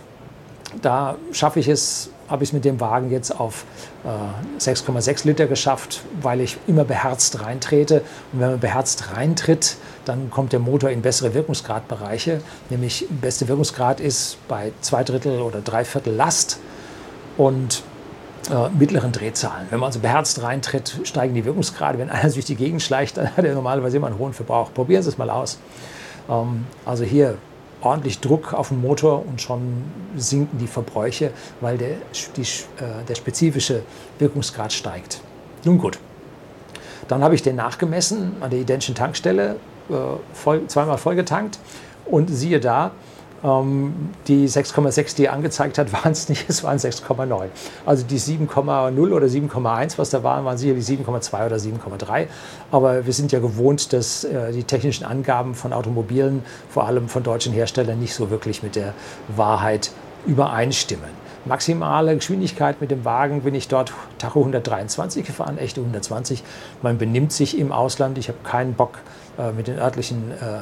da 0.82 1.16
schaffe 1.32 1.60
ich 1.60 1.68
es 1.68 2.10
habe 2.28 2.44
ich 2.44 2.50
es 2.50 2.54
mit 2.54 2.66
dem 2.66 2.80
Wagen 2.80 3.12
jetzt 3.12 3.38
auf 3.40 3.66
äh, 4.04 4.60
6,6 4.60 5.28
Liter 5.28 5.48
geschafft, 5.48 6.04
weil 6.22 6.42
ich 6.42 6.58
immer 6.68 6.84
beherzt 6.84 7.42
reintrete. 7.42 8.02
Und 8.32 8.40
wenn 8.40 8.52
man 8.52 8.60
beherzt 8.60 9.16
reintritt, 9.16 9.78
dann 10.06 10.30
kommt 10.30 10.54
der 10.54 10.60
Motor 10.60 10.90
in 10.90 11.02
bessere 11.02 11.34
Wirkungsgradbereiche. 11.34 12.42
Nämlich 12.70 13.08
beste 13.10 13.48
Wirkungsgrad 13.48 14.00
ist 14.00 14.38
bei 14.48 14.72
zwei 14.82 15.04
Drittel 15.04 15.42
oder 15.42 15.62
drei 15.62 15.86
Viertel 15.86 16.14
Last 16.14 16.60
und 17.38 17.84
äh, 18.50 18.70
mittleren 18.78 19.12
Drehzahlen. 19.12 19.68
Wenn 19.70 19.80
man 19.80 19.88
also 19.88 20.00
beherzt 20.00 20.42
reintritt, 20.42 21.00
steigen 21.04 21.34
die 21.34 21.46
Wirkungsgrade. 21.46 21.98
Wenn 21.98 22.10
einer 22.10 22.30
durch 22.34 22.46
die 22.46 22.56
Gegend 22.56 22.82
schleicht, 22.82 23.18
dann 23.18 23.36
hat 23.36 23.46
er 23.46 23.54
normalerweise 23.54 23.98
immer 23.98 24.08
einen 24.08 24.18
hohen 24.18 24.34
Verbrauch. 24.34 24.74
Probieren 24.74 25.04
Sie 25.04 25.10
es 25.10 25.18
mal 25.18 25.30
aus. 25.30 25.60
Ähm, 26.30 26.66
also 26.86 27.04
hier 27.04 27.38
ordentlich 27.84 28.20
Druck 28.20 28.54
auf 28.54 28.70
den 28.70 28.82
Motor 28.82 29.26
und 29.26 29.42
schon 29.42 29.84
sinken 30.16 30.58
die 30.58 30.68
Verbräuche, 30.68 31.32
weil 31.62 31.78
der, 31.78 31.96
die, 32.36 32.42
äh, 32.42 33.04
der 33.08 33.16
spezifische 33.16 33.84
Wirkungsgrad 34.20 34.72
steigt. 34.74 35.22
Nun 35.66 35.78
gut, 35.78 36.00
dann 37.08 37.24
habe 37.24 37.36
ich 37.36 37.42
den 37.42 37.56
nachgemessen 37.56 38.34
an 38.42 38.50
der 38.50 38.60
identischen 38.60 38.96
Tankstelle, 38.96 39.58
äh, 39.90 39.94
voll, 40.34 40.68
zweimal 40.68 40.98
vollgetankt 40.98 41.60
und 42.06 42.28
siehe 42.28 42.60
da, 42.60 42.92
die 43.44 44.48
6,6, 44.48 45.18
die 45.18 45.26
er 45.26 45.34
angezeigt 45.34 45.78
hat, 45.78 45.92
waren 46.04 46.14
es 46.14 46.30
nicht, 46.30 46.46
es 46.48 46.64
waren 46.64 46.78
6,9. 46.78 47.48
Also 47.86 48.06
die 48.06 48.20
7,0 48.20 49.12
oder 49.12 49.28
7,1, 49.28 49.98
was 49.98 50.12
da 50.12 50.24
waren, 50.24 50.46
waren 50.46 50.58
sicherlich 50.58 50.86
7,2 50.86 51.46
oder 51.46 51.58
7,3. 51.58 52.28
Aber 52.72 53.06
wir 53.06 53.14
sind 53.14 53.34
ja 53.34 53.40
gewohnt, 53.40 53.92
dass 53.92 54.24
äh, 54.24 54.54
die 54.54 54.64
technischen 54.64 55.04
Angaben 55.06 55.56
von 55.56 55.74
Automobilen, 55.74 56.44
vor 56.70 56.88
allem 56.88 57.10
von 57.10 57.24
deutschen 57.24 57.52
Herstellern, 57.52 58.00
nicht 58.00 58.14
so 58.14 58.30
wirklich 58.30 58.64
mit 58.64 58.78
der 58.78 58.94
Wahrheit 59.36 59.92
übereinstimmen. 60.26 61.24
Maximale 61.46 62.16
Geschwindigkeit 62.16 62.80
mit 62.80 62.92
dem 62.92 63.04
Wagen 63.04 63.42
bin 63.42 63.54
ich 63.54 63.68
dort 63.68 63.92
Tacho 64.18 64.40
123 64.40 65.26
gefahren, 65.26 65.58
echte 65.58 65.82
120. 65.82 66.42
Man 66.82 66.98
benimmt 66.98 67.34
sich 67.34 67.60
im 67.60 67.74
Ausland. 67.74 68.18
Ich 68.18 68.30
habe 68.30 68.38
keinen 68.46 68.76
Bock 68.76 69.00
äh, 69.38 69.52
mit 69.52 69.68
den 69.68 69.78
örtlichen 69.78 70.32
äh, 70.32 70.62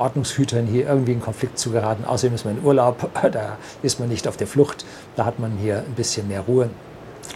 Ordnungshütern 0.00 0.66
hier 0.66 0.86
irgendwie 0.88 1.12
in 1.12 1.20
Konflikt 1.20 1.58
zu 1.58 1.70
geraten. 1.70 2.04
Außerdem 2.04 2.34
ist 2.34 2.44
man 2.44 2.58
in 2.58 2.64
Urlaub, 2.64 3.10
da 3.32 3.58
ist 3.82 4.00
man 4.00 4.08
nicht 4.08 4.26
auf 4.26 4.36
der 4.36 4.46
Flucht, 4.46 4.84
da 5.16 5.24
hat 5.24 5.38
man 5.38 5.52
hier 5.58 5.78
ein 5.78 5.94
bisschen 5.94 6.28
mehr 6.28 6.40
Ruhe 6.40 6.70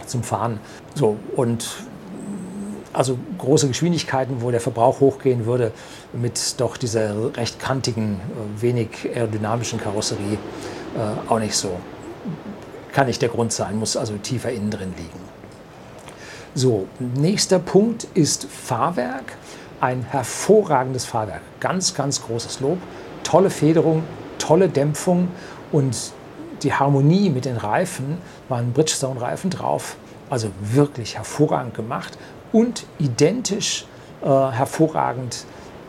zum 0.05 0.23
Fahren. 0.23 0.59
So, 0.95 1.17
und 1.35 1.67
also 2.95 3.17
große 3.37 3.67
Geschwindigkeiten, 3.67 4.41
wo 4.41 4.51
der 4.51 4.61
Verbrauch 4.61 4.99
hochgehen 4.99 5.45
würde, 5.45 5.71
mit 6.13 6.59
doch 6.59 6.77
dieser 6.77 7.35
recht 7.35 7.59
kantigen, 7.59 8.21
wenig 8.59 8.89
aerodynamischen 9.13 9.79
Karosserie 9.79 10.37
äh, 10.95 11.29
auch 11.29 11.39
nicht 11.39 11.55
so. 11.55 11.71
Kann 12.93 13.07
nicht 13.07 13.21
der 13.21 13.29
Grund 13.29 13.51
sein, 13.51 13.77
muss 13.77 13.97
also 13.97 14.15
tiefer 14.17 14.51
innen 14.51 14.71
drin 14.71 14.93
liegen. 14.95 15.19
So, 16.53 16.87
nächster 16.99 17.59
Punkt 17.59 18.07
ist 18.13 18.45
Fahrwerk 18.45 19.33
ein 19.81 20.05
hervorragendes 20.09 21.05
Fahrwerk. 21.05 21.41
Ganz, 21.59 21.93
ganz 21.93 22.23
großes 22.23 22.59
Lob. 22.59 22.77
Tolle 23.23 23.49
Federung, 23.49 24.03
tolle 24.37 24.69
Dämpfung 24.69 25.29
und 25.71 25.95
die 26.63 26.73
Harmonie 26.73 27.29
mit 27.29 27.45
den 27.45 27.57
Reifen 27.57 28.17
waren 28.49 28.73
Bridgestone-Reifen 28.73 29.49
drauf. 29.49 29.97
Also 30.29 30.49
wirklich 30.61 31.17
hervorragend 31.17 31.75
gemacht 31.75 32.17
und 32.51 32.85
identisch 32.99 33.85
äh, 34.23 34.27
hervorragend 34.27 35.45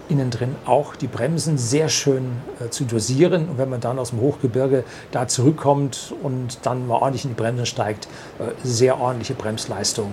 innen 0.09 0.31
drin 0.31 0.55
auch 0.67 0.95
die 0.95 1.07
Bremsen 1.07 1.59
sehr 1.59 1.89
schön 1.89 2.33
äh, 2.61 2.71
zu 2.71 2.85
dosieren. 2.85 3.49
Und 3.49 3.59
wenn 3.59 3.69
man 3.69 3.81
dann 3.81 3.99
aus 3.99 4.11
dem 4.11 4.21
Hochgebirge 4.21 4.85
da 5.11 5.27
zurückkommt 5.27 6.15
und 6.23 6.59
dann 6.63 6.87
mal 6.87 6.97
ordentlich 6.97 7.25
in 7.25 7.31
die 7.31 7.37
Bremsen 7.37 7.67
steigt, 7.67 8.07
äh, 8.39 8.51
sehr 8.63 9.01
ordentliche 9.01 9.35
Bremsleistung 9.35 10.13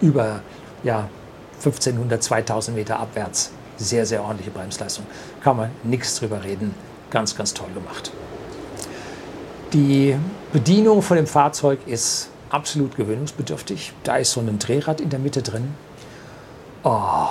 über 0.00 0.40
ja, 0.82 1.08
1500, 1.58 2.22
2000 2.22 2.76
Meter 2.76 2.98
abwärts. 2.98 3.50
Sehr, 3.76 4.06
sehr 4.06 4.22
ordentliche 4.22 4.50
Bremsleistung. 4.50 5.06
Kann 5.42 5.56
man 5.56 5.70
nichts 5.82 6.18
drüber 6.18 6.42
reden. 6.42 6.74
Ganz, 7.10 7.36
ganz 7.36 7.54
toll 7.54 7.68
gemacht. 7.74 8.10
Die 9.72 10.16
Bedienung 10.52 11.02
von 11.02 11.16
dem 11.16 11.26
Fahrzeug 11.26 11.80
ist 11.86 12.28
absolut 12.50 12.96
gewöhnungsbedürftig. 12.96 13.92
Da 14.04 14.16
ist 14.16 14.32
so 14.32 14.40
ein 14.40 14.58
Drehrad 14.58 15.00
in 15.00 15.10
der 15.10 15.18
Mitte 15.18 15.42
drin. 15.42 15.74
Oh, 16.84 17.26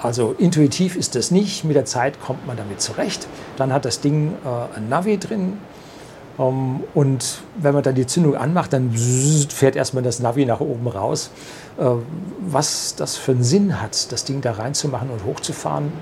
also 0.00 0.34
intuitiv 0.38 0.94
ist 0.94 1.14
das 1.14 1.30
nicht. 1.30 1.64
Mit 1.64 1.76
der 1.76 1.86
Zeit 1.86 2.20
kommt 2.20 2.46
man 2.46 2.56
damit 2.56 2.80
zurecht. 2.80 3.26
Dann 3.56 3.72
hat 3.72 3.84
das 3.84 4.00
Ding 4.00 4.34
äh, 4.44 4.76
ein 4.76 4.88
Navi 4.88 5.18
drin, 5.18 5.58
und 6.38 7.42
wenn 7.56 7.74
man 7.74 7.82
dann 7.82 7.96
die 7.96 8.06
Zündung 8.06 8.36
anmacht, 8.36 8.72
dann 8.72 8.92
fährt 8.92 9.74
erstmal 9.74 10.04
das 10.04 10.20
Navi 10.20 10.46
nach 10.46 10.60
oben 10.60 10.86
raus. 10.86 11.30
Äh, 11.78 11.84
was 12.40 12.94
das 12.94 13.16
für 13.16 13.32
einen 13.32 13.42
Sinn 13.42 13.80
hat, 13.80 14.12
das 14.12 14.24
Ding 14.24 14.40
da 14.40 14.52
reinzumachen 14.52 15.10
und 15.10 15.24
hochzufahren, 15.24 15.92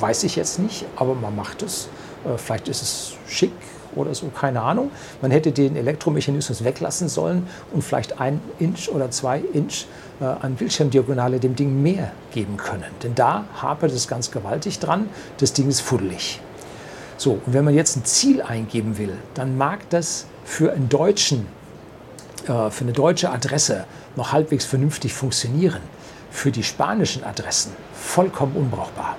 weiß 0.00 0.24
ich 0.24 0.34
jetzt 0.34 0.58
nicht, 0.58 0.84
aber 0.96 1.14
man 1.14 1.36
macht 1.36 1.62
es. 1.62 1.88
Äh, 2.24 2.38
vielleicht 2.38 2.68
ist 2.68 2.82
es 2.82 3.12
schick 3.28 3.52
oder 3.94 4.14
so, 4.16 4.26
keine 4.28 4.62
Ahnung. 4.62 4.90
Man 5.22 5.30
hätte 5.30 5.52
den 5.52 5.76
Elektromechanismus 5.76 6.64
weglassen 6.64 7.08
sollen 7.08 7.46
und 7.72 7.82
vielleicht 7.82 8.20
ein 8.20 8.40
Inch 8.58 8.88
oder 8.88 9.12
zwei 9.12 9.38
Inch 9.52 9.86
äh, 10.20 10.24
an 10.24 10.56
Bildschirmdiagonale 10.56 11.38
dem 11.38 11.54
Ding 11.54 11.82
mehr 11.82 12.10
geben 12.32 12.56
können. 12.56 12.90
Denn 13.04 13.14
da 13.14 13.44
hapert 13.62 13.92
es 13.92 14.08
ganz 14.08 14.32
gewaltig 14.32 14.80
dran. 14.80 15.08
Das 15.38 15.52
Ding 15.52 15.68
ist 15.68 15.82
fuddelig. 15.82 16.40
So, 17.16 17.40
und 17.44 17.52
wenn 17.52 17.64
man 17.64 17.74
jetzt 17.74 17.96
ein 17.96 18.04
Ziel 18.04 18.42
eingeben 18.42 18.98
will, 18.98 19.16
dann 19.34 19.56
mag 19.56 19.88
das 19.90 20.26
für 20.44 20.72
einen 20.72 20.88
deutschen, 20.88 21.46
äh, 22.46 22.70
für 22.70 22.84
eine 22.84 22.92
deutsche 22.92 23.30
Adresse 23.30 23.84
noch 24.16 24.32
halbwegs 24.32 24.64
vernünftig 24.64 25.12
funktionieren. 25.14 25.80
Für 26.30 26.50
die 26.50 26.64
spanischen 26.64 27.22
Adressen 27.22 27.72
vollkommen 27.92 28.56
unbrauchbar. 28.56 29.16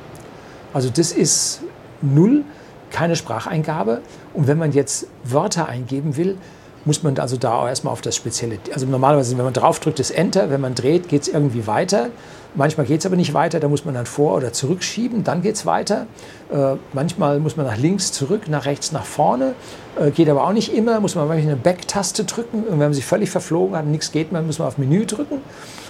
Also 0.74 0.90
das 0.90 1.14
ist 1.14 1.62
null, 2.02 2.44
keine 2.92 3.16
Spracheingabe. 3.16 4.02
Und 4.34 4.48
wenn 4.48 4.58
man 4.58 4.74
jetzt 4.74 5.08
Wörter 5.24 5.70
eingeben 5.70 6.18
will, 6.18 6.38
muss 6.84 7.04
man 7.04 7.18
also 7.18 7.38
da 7.38 7.56
auch 7.56 7.68
erstmal 7.68 7.94
auf 7.94 8.02
das 8.02 8.16
spezielle, 8.16 8.60
also 8.74 8.86
normalerweise, 8.86 9.38
wenn 9.38 9.46
man 9.46 9.54
draufdrückt, 9.54 10.00
ist 10.00 10.12
Enter, 10.12 10.50
wenn 10.52 10.62
man 10.62 10.76
dreht, 10.76 11.08
geht 11.08 11.24
es 11.24 11.28
irgendwie 11.28 11.66
weiter. 11.68 12.10
Manchmal 12.56 12.86
geht 12.86 13.02
es 13.02 13.06
aber 13.06 13.18
nicht 13.18 13.34
weiter, 13.34 13.60
da 13.60 13.68
muss 13.68 13.84
man 13.84 13.94
dann 13.94 14.06
vor- 14.06 14.36
oder 14.36 14.54
zurückschieben, 14.54 15.24
dann 15.24 15.42
geht 15.42 15.56
es 15.56 15.66
weiter. 15.66 16.08
Äh, 16.52 16.76
manchmal 16.94 17.40
muss 17.40 17.58
man 17.58 17.66
nach 17.66 17.78
links 17.78 18.12
zurück, 18.14 18.48
nach 18.48 18.66
rechts 18.66 18.92
nach 18.94 19.06
vorne, 19.06 19.56
äh, 20.00 20.12
geht 20.12 20.30
aber 20.30 20.46
auch 20.46 20.54
nicht 20.54 20.74
immer, 20.74 21.00
muss 21.02 21.16
man 21.16 21.28
manchmal 21.28 21.54
eine 21.54 21.62
Back-Taste 21.62 22.24
drücken 22.24 22.64
und 22.64 22.72
wenn 22.72 22.80
man 22.80 22.94
sich 22.94 23.06
völlig 23.06 23.30
verflogen 23.30 23.76
hat 23.76 23.84
und 23.86 23.92
nichts 23.92 24.12
geht, 24.12 24.32
man 24.32 24.46
muss 24.46 24.60
man 24.60 24.70
auf 24.70 24.78
Menü 24.78 25.06
drücken. 25.06 25.42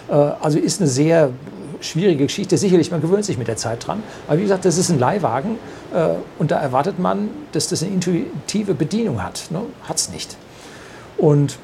Äh, 0.10 0.14
also 0.14 0.58
ist 0.58 0.82
eine 0.82 0.90
sehr 0.90 1.30
schwierige 1.82 2.24
Geschichte, 2.24 2.58
sicherlich, 2.58 2.90
man 2.90 3.02
gewöhnt 3.02 3.26
sich 3.26 3.38
mit 3.38 3.48
der 3.48 3.58
Zeit 3.58 3.86
dran. 3.86 4.02
Aber 4.28 4.38
wie 4.38 4.44
gesagt, 4.44 4.66
das 4.66 4.78
ist 4.78 4.90
ein 4.90 4.98
Leihwagen 4.98 5.58
äh, 5.94 6.16
und 6.40 6.52
da 6.52 6.60
erwartet 6.60 7.00
man, 7.00 7.30
dass 7.52 7.68
das 7.68 7.84
eine 7.84 7.94
intuitive 7.94 8.74
Bedienung 8.74 9.22
hat. 9.22 9.48
Ne? 9.52 9.62
Hat 9.88 9.98
es 9.98 10.10
nicht. 10.10 10.36
Und 11.18 11.58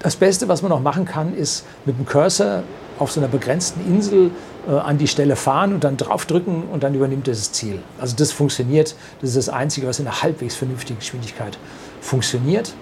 das 0.00 0.16
Beste, 0.16 0.48
was 0.48 0.62
man 0.62 0.70
noch 0.70 0.80
machen 0.80 1.06
kann, 1.06 1.34
ist 1.34 1.64
mit 1.86 1.98
dem 1.98 2.06
Cursor 2.06 2.62
auf 2.98 3.12
so 3.12 3.20
einer 3.20 3.28
begrenzten 3.28 3.80
Insel 3.86 4.30
äh, 4.68 4.72
an 4.72 4.98
die 4.98 5.08
Stelle 5.08 5.36
fahren 5.36 5.74
und 5.74 5.84
dann 5.84 5.96
draufdrücken 5.96 6.64
und 6.72 6.82
dann 6.82 6.94
übernimmt 6.94 7.28
es 7.28 7.38
das 7.38 7.52
Ziel. 7.52 7.80
Also 7.98 8.16
das 8.16 8.32
funktioniert. 8.32 8.94
Das 9.20 9.30
ist 9.30 9.36
das 9.36 9.48
Einzige, 9.48 9.86
was 9.86 9.98
in 9.98 10.06
einer 10.06 10.22
halbwegs 10.22 10.54
vernünftigen 10.54 10.98
Geschwindigkeit 10.98 11.58
funktioniert. 12.00 12.74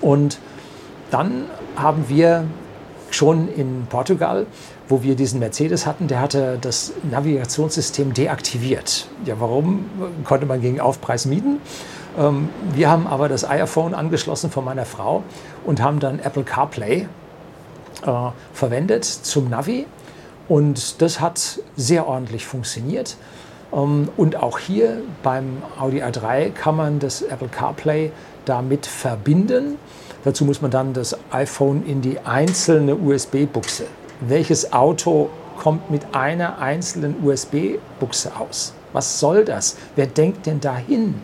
Und 0.00 0.38
dann 1.10 1.44
haben 1.76 2.08
wir 2.08 2.44
schon 3.10 3.48
in 3.48 3.86
Portugal, 3.88 4.46
wo 4.88 5.02
wir 5.02 5.16
diesen 5.16 5.40
Mercedes 5.40 5.86
hatten, 5.86 6.08
der 6.08 6.20
hatte 6.20 6.58
das 6.60 6.92
Navigationssystem 7.10 8.14
deaktiviert. 8.14 9.08
Ja, 9.24 9.36
warum? 9.38 9.86
Konnte 10.24 10.46
man 10.46 10.60
gegen 10.60 10.80
Aufpreis 10.80 11.26
mieten. 11.26 11.60
Ähm, 12.18 12.48
wir 12.74 12.90
haben 12.90 13.06
aber 13.06 13.28
das 13.28 13.48
iPhone 13.48 13.94
angeschlossen 13.94 14.50
von 14.50 14.64
meiner 14.64 14.84
Frau 14.84 15.22
und 15.64 15.82
haben 15.82 16.00
dann 16.00 16.18
Apple 16.18 16.44
CarPlay 16.44 17.06
verwendet 18.52 19.04
zum 19.04 19.48
Navi. 19.50 19.86
Und 20.48 21.02
das 21.02 21.20
hat 21.20 21.60
sehr 21.76 22.06
ordentlich 22.06 22.46
funktioniert. 22.46 23.16
Ähm, 23.72 24.08
und 24.16 24.36
auch 24.36 24.58
hier 24.58 25.02
beim 25.22 25.62
Audi 25.78 26.02
A3 26.02 26.50
kann 26.50 26.76
man 26.76 26.98
das 26.98 27.22
Apple 27.22 27.48
CarPlay 27.48 28.10
damit 28.44 28.86
verbinden. 28.86 29.76
Dazu 30.24 30.44
muss 30.44 30.62
man 30.62 30.70
dann 30.70 30.94
das 30.94 31.16
iPhone 31.30 31.84
in 31.86 32.00
die 32.00 32.18
einzelne 32.20 32.96
USB-Buchse. 32.96 33.84
Welches 34.20 34.72
Auto 34.72 35.30
kommt 35.58 35.90
mit 35.90 36.02
einer 36.12 36.58
einzelnen 36.58 37.16
USB-Buchse 37.22 38.32
aus? 38.36 38.72
Was 38.92 39.20
soll 39.20 39.44
das? 39.44 39.76
Wer 39.96 40.06
denkt 40.06 40.46
denn 40.46 40.60
dahin? 40.60 41.14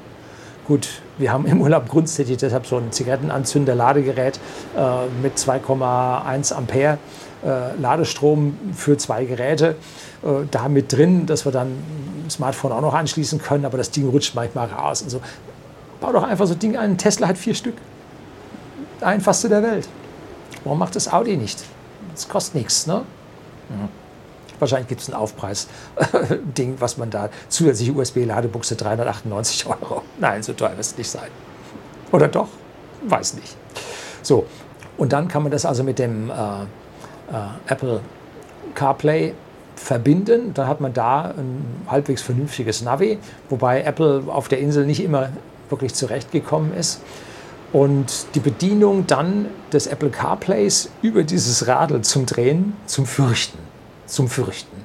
Gut, 0.64 0.88
wir 1.18 1.30
haben 1.30 1.44
im 1.46 1.60
Urlaub 1.60 1.88
grundsätzlich 1.88 2.38
deshalb 2.38 2.66
so 2.66 2.78
ein 2.78 2.90
Zigarettenanzünder-Ladegerät 2.90 4.40
äh, 4.76 5.06
mit 5.22 5.36
2,1 5.36 6.54
Ampere 6.54 6.98
äh, 7.44 7.78
Ladestrom 7.78 8.56
für 8.74 8.96
zwei 8.96 9.26
Geräte 9.26 9.76
äh, 10.22 10.46
da 10.50 10.68
mit 10.68 10.90
drin, 10.92 11.26
dass 11.26 11.44
wir 11.44 11.52
dann 11.52 11.68
ein 11.68 12.30
Smartphone 12.30 12.72
auch 12.72 12.80
noch 12.80 12.94
anschließen 12.94 13.42
können, 13.42 13.66
aber 13.66 13.76
das 13.76 13.90
Ding 13.90 14.08
rutscht 14.08 14.34
manchmal 14.34 14.68
raus. 14.68 15.02
Und 15.02 15.10
so. 15.10 15.20
Bau 16.00 16.12
doch 16.12 16.22
einfach 16.22 16.46
so 16.46 16.54
ein 16.54 16.58
Ding 16.58 16.78
ein. 16.78 16.96
Tesla 16.96 17.28
hat 17.28 17.36
vier 17.36 17.54
Stück. 17.54 17.74
Einfachste 19.02 19.50
der 19.50 19.62
Welt. 19.62 19.86
Warum 20.64 20.78
macht 20.78 20.96
das 20.96 21.12
Audi 21.12 21.36
nicht? 21.36 21.62
Das 22.14 22.26
kostet 22.26 22.54
nichts. 22.54 22.86
Ne? 22.86 23.02
Mhm. 23.68 24.03
Wahrscheinlich 24.58 24.88
gibt 24.88 25.00
es 25.00 25.08
ein 25.08 25.14
Aufpreis-Ding, 25.14 26.76
was 26.80 26.96
man 26.96 27.10
da 27.10 27.30
zusätzliche 27.48 27.92
USB-Ladebuchse 27.92 28.76
398 28.76 29.66
Euro. 29.66 30.02
Nein, 30.18 30.42
so 30.42 30.52
teuer 30.52 30.70
wird 30.70 30.80
es 30.80 30.96
nicht 30.96 31.10
sein. 31.10 31.28
Oder 32.12 32.28
doch? 32.28 32.48
Weiß 33.02 33.34
nicht. 33.34 33.56
So, 34.22 34.46
und 34.96 35.12
dann 35.12 35.28
kann 35.28 35.42
man 35.42 35.52
das 35.52 35.66
also 35.66 35.82
mit 35.82 35.98
dem 35.98 36.30
äh, 36.30 36.32
äh, 36.32 36.66
Apple 37.66 38.00
CarPlay 38.74 39.34
verbinden. 39.76 40.54
Dann 40.54 40.68
hat 40.68 40.80
man 40.80 40.92
da 40.92 41.34
ein 41.36 41.64
halbwegs 41.88 42.22
vernünftiges 42.22 42.82
Navi, 42.82 43.18
wobei 43.50 43.82
Apple 43.82 44.24
auf 44.28 44.48
der 44.48 44.60
Insel 44.60 44.86
nicht 44.86 45.02
immer 45.02 45.30
wirklich 45.68 45.94
zurechtgekommen 45.94 46.74
ist. 46.74 47.02
Und 47.72 48.26
die 48.36 48.40
Bedienung 48.40 49.06
dann 49.08 49.46
des 49.72 49.88
Apple 49.88 50.10
CarPlays 50.10 50.90
über 51.02 51.24
dieses 51.24 51.66
Radl 51.66 52.02
zum 52.02 52.24
Drehen, 52.24 52.74
zum 52.86 53.04
Fürchten 53.04 53.63
zum 54.06 54.28
Fürchten. 54.28 54.84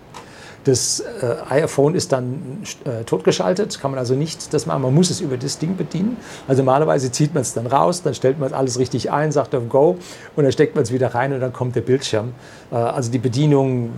Das 0.66 1.00
äh, 1.00 1.36
iPhone 1.50 1.96
ist 1.96 2.12
dann 2.12 2.62
äh, 2.84 3.04
totgeschaltet, 3.06 3.80
kann 3.80 3.92
man 3.92 3.98
also 3.98 4.14
nicht 4.14 4.54
das 4.54 4.66
machen, 4.66 4.82
man 4.82 4.94
muss 4.94 5.10
es 5.10 5.22
über 5.22 5.38
das 5.38 5.58
Ding 5.58 5.78
bedienen. 5.78 6.18
Also 6.48 6.64
normalerweise 6.64 7.12
zieht 7.12 7.34
man 7.34 7.42
es 7.42 7.54
dann 7.54 7.66
raus, 7.66 8.04
dann 8.04 8.14
stellt 8.14 8.40
man 8.40 8.54
alles 8.54 8.78
richtig 8.78 9.10
ein, 9.12 9.32
sagt 9.32 9.56
auf 9.56 9.68
Go 9.70 9.98
und 10.36 10.44
dann 10.44 10.52
steckt 10.52 10.76
man 10.76 10.84
es 10.84 10.92
wieder 10.92 11.16
rein 11.16 11.34
und 11.34 11.40
dann 11.40 11.54
kommt 11.54 11.76
der 11.76 11.82
Bildschirm. 11.82 12.34
Äh, 12.72 12.76
also 12.76 13.10
die 13.10 13.20
Bedienung 13.20 13.92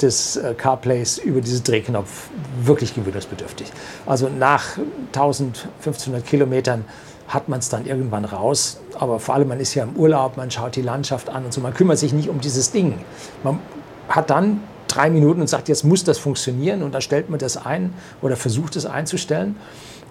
des 0.00 0.36
äh, 0.36 0.54
CarPlays 0.54 1.18
über 1.18 1.40
diesen 1.40 1.64
Drehknopf 1.64 2.28
wirklich 2.62 2.94
gewöhnungsbedürftig. 2.94 3.72
Also 4.06 4.28
nach 4.28 4.78
1500 5.12 6.24
Kilometern 6.24 6.84
hat 7.28 7.48
man 7.48 7.58
es 7.60 7.68
dann 7.68 7.86
irgendwann 7.86 8.24
raus. 8.24 8.80
Aber 8.98 9.20
vor 9.20 9.34
allem, 9.34 9.48
man 9.48 9.60
ist 9.60 9.74
ja 9.74 9.84
im 9.84 9.96
Urlaub, 9.96 10.36
man 10.36 10.50
schaut 10.50 10.76
die 10.76 10.82
Landschaft 10.82 11.28
an 11.28 11.44
und 11.44 11.52
so. 11.52 11.60
Man 11.60 11.74
kümmert 11.74 11.98
sich 11.98 12.12
nicht 12.12 12.28
um 12.28 12.40
dieses 12.40 12.72
Ding. 12.72 12.98
Man 13.44 13.60
hat 14.10 14.30
dann 14.30 14.60
drei 14.88 15.08
Minuten 15.08 15.40
und 15.40 15.46
sagt, 15.46 15.68
jetzt 15.68 15.84
muss 15.84 16.04
das 16.04 16.18
funktionieren 16.18 16.82
und 16.82 16.92
dann 16.92 17.00
stellt 17.00 17.30
man 17.30 17.38
das 17.38 17.56
ein 17.56 17.94
oder 18.22 18.36
versucht 18.36 18.76
es 18.76 18.86
einzustellen. 18.86 19.56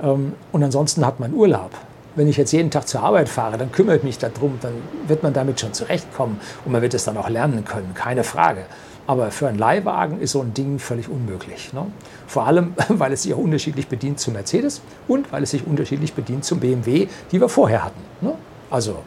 Ähm, 0.01 0.33
und 0.51 0.63
ansonsten 0.63 1.05
hat 1.05 1.19
man 1.19 1.33
Urlaub. 1.33 1.71
Wenn 2.15 2.27
ich 2.27 2.37
jetzt 2.37 2.51
jeden 2.51 2.71
Tag 2.71 2.87
zur 2.87 3.03
Arbeit 3.03 3.29
fahre, 3.29 3.57
dann 3.57 3.71
kümmere 3.71 3.97
ich 3.97 4.03
mich 4.03 4.17
darum, 4.17 4.57
dann 4.61 4.73
wird 5.07 5.21
man 5.21 5.33
damit 5.33 5.59
schon 5.59 5.73
zurechtkommen 5.73 6.39
und 6.65 6.71
man 6.71 6.81
wird 6.81 6.93
es 6.93 7.05
dann 7.05 7.17
auch 7.17 7.29
lernen 7.29 7.65
können, 7.65 7.93
keine 7.93 8.23
Frage. 8.23 8.65
Aber 9.05 9.31
für 9.31 9.47
einen 9.47 9.57
Leihwagen 9.57 10.19
ist 10.19 10.33
so 10.33 10.41
ein 10.41 10.53
Ding 10.53 10.79
völlig 10.79 11.09
unmöglich. 11.09 11.73
Ne? 11.73 11.85
Vor 12.27 12.45
allem, 12.45 12.73
weil 12.89 13.13
es 13.13 13.23
sich 13.23 13.33
auch 13.33 13.39
unterschiedlich 13.39 13.87
bedient 13.87 14.19
zum 14.19 14.33
Mercedes 14.33 14.81
und 15.07 15.31
weil 15.31 15.43
es 15.43 15.51
sich 15.51 15.65
unterschiedlich 15.65 16.13
bedient 16.13 16.45
zum 16.45 16.59
BMW, 16.59 17.07
die 17.31 17.41
wir 17.41 17.49
vorher 17.49 17.85
hatten. 17.85 18.01
Ne? 18.21 18.33
Also 18.69 18.97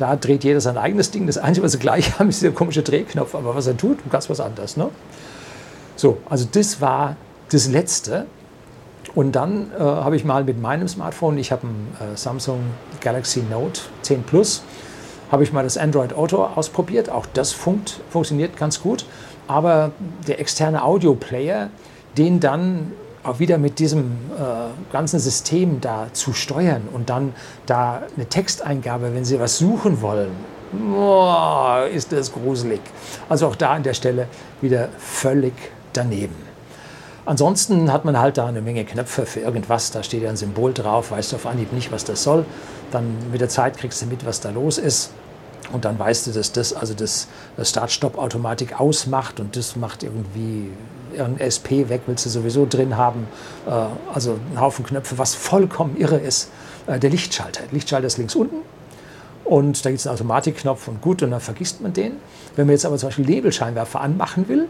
da 0.00 0.16
dreht 0.16 0.44
jeder 0.44 0.60
sein 0.60 0.78
eigenes 0.78 1.10
Ding. 1.10 1.26
Das 1.26 1.38
Einzige, 1.38 1.64
was 1.64 1.72
sie 1.72 1.78
gleich 1.78 2.18
haben, 2.18 2.28
ist 2.28 2.40
dieser 2.40 2.52
komische 2.52 2.82
Drehknopf. 2.82 3.34
Aber 3.34 3.54
was 3.54 3.66
er 3.66 3.76
tut, 3.76 3.98
ganz 4.10 4.30
was 4.30 4.40
anderes. 4.40 4.76
Ne? 4.76 4.88
So, 5.96 6.18
also 6.28 6.46
das 6.50 6.80
war 6.80 7.16
das 7.50 7.68
Letzte. 7.68 8.26
Und 9.14 9.32
dann 9.32 9.72
äh, 9.72 9.80
habe 9.80 10.16
ich 10.16 10.24
mal 10.24 10.44
mit 10.44 10.60
meinem 10.60 10.86
Smartphone, 10.86 11.36
ich 11.38 11.52
habe 11.52 11.66
ein 11.66 11.96
äh, 12.00 12.16
Samsung 12.16 12.60
Galaxy 13.00 13.42
Note 13.50 13.80
10 14.02 14.22
Plus, 14.22 14.62
habe 15.32 15.42
ich 15.42 15.52
mal 15.52 15.64
das 15.64 15.76
Android 15.76 16.12
Auto 16.12 16.44
ausprobiert. 16.44 17.10
Auch 17.10 17.26
das 17.34 17.52
funkt, 17.52 18.00
funktioniert 18.10 18.56
ganz 18.56 18.80
gut. 18.80 19.04
Aber 19.48 19.90
der 20.28 20.38
externe 20.38 20.84
Audio 20.84 21.14
Player, 21.14 21.70
den 22.16 22.40
dann 22.40 22.92
auch 23.22 23.38
wieder 23.38 23.58
mit 23.58 23.78
diesem 23.78 24.12
äh, 24.36 24.92
ganzen 24.92 25.20
System 25.20 25.80
da 25.80 26.08
zu 26.12 26.32
steuern 26.32 26.88
und 26.92 27.10
dann 27.10 27.34
da 27.66 28.02
eine 28.16 28.26
Texteingabe, 28.26 29.14
wenn 29.14 29.24
Sie 29.24 29.38
was 29.38 29.58
suchen 29.58 30.00
wollen, 30.00 30.30
boah, 30.72 31.86
ist 31.92 32.12
das 32.12 32.32
gruselig. 32.32 32.80
Also 33.28 33.46
auch 33.46 33.56
da 33.56 33.72
an 33.72 33.82
der 33.82 33.94
Stelle 33.94 34.26
wieder 34.60 34.88
völlig 34.98 35.52
daneben. 35.92 36.50
Ansonsten 37.26 37.92
hat 37.92 38.04
man 38.04 38.18
halt 38.18 38.38
da 38.38 38.46
eine 38.46 38.62
Menge 38.62 38.84
Knöpfe 38.84 39.26
für 39.26 39.40
irgendwas, 39.40 39.90
da 39.90 40.02
steht 40.02 40.22
ja 40.22 40.30
ein 40.30 40.36
Symbol 40.36 40.72
drauf, 40.72 41.10
weißt 41.10 41.32
du 41.32 41.36
auf 41.36 41.46
Anhieb 41.46 41.72
nicht, 41.72 41.92
was 41.92 42.04
das 42.04 42.22
soll. 42.22 42.44
Dann 42.90 43.14
mit 43.30 43.40
der 43.40 43.48
Zeit 43.48 43.76
kriegst 43.76 44.00
du 44.02 44.06
mit, 44.06 44.24
was 44.24 44.40
da 44.40 44.50
los 44.50 44.78
ist. 44.78 45.12
Und 45.72 45.84
dann 45.84 45.98
weißt 45.98 46.26
du, 46.26 46.32
dass 46.32 46.50
das 46.50 46.72
also 46.72 46.94
das 46.94 47.28
Start-Stopp-Automatik 47.62 48.80
ausmacht 48.80 49.38
und 49.38 49.54
das 49.56 49.76
macht 49.76 50.02
irgendwie 50.02 50.70
irgendein 51.14 51.46
SP 51.46 51.88
weg, 51.88 52.02
willst 52.06 52.26
du 52.26 52.30
sowieso 52.30 52.66
drin 52.66 52.96
haben. 52.96 53.26
Äh, 53.66 53.70
also 54.12 54.38
ein 54.52 54.60
Haufen 54.60 54.84
Knöpfe, 54.84 55.18
was 55.18 55.34
vollkommen 55.34 55.96
irre 55.96 56.18
ist. 56.18 56.50
Äh, 56.86 56.98
der 56.98 57.10
Lichtschalter. 57.10 57.62
Der 57.62 57.72
Lichtschalter 57.72 58.06
ist 58.06 58.18
links 58.18 58.34
unten. 58.34 58.56
Und 59.44 59.84
da 59.84 59.90
gibt 59.90 60.00
es 60.00 60.06
einen 60.06 60.14
Automatikknopf 60.14 60.86
und 60.88 61.00
gut, 61.00 61.22
und 61.22 61.32
dann 61.32 61.40
vergisst 61.40 61.80
man 61.80 61.92
den. 61.92 62.12
Wenn 62.56 62.66
man 62.66 62.72
jetzt 62.72 62.86
aber 62.86 62.98
zum 62.98 63.08
Beispiel 63.08 63.24
Nebelscheinwerfer 63.24 64.00
anmachen 64.00 64.48
will, 64.48 64.68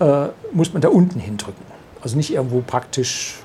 äh, 0.00 0.28
muss 0.52 0.72
man 0.72 0.82
da 0.82 0.88
unten 0.88 1.20
hindrücken. 1.20 1.64
Also 2.02 2.16
nicht 2.16 2.32
irgendwo 2.32 2.60
praktisch, 2.60 3.36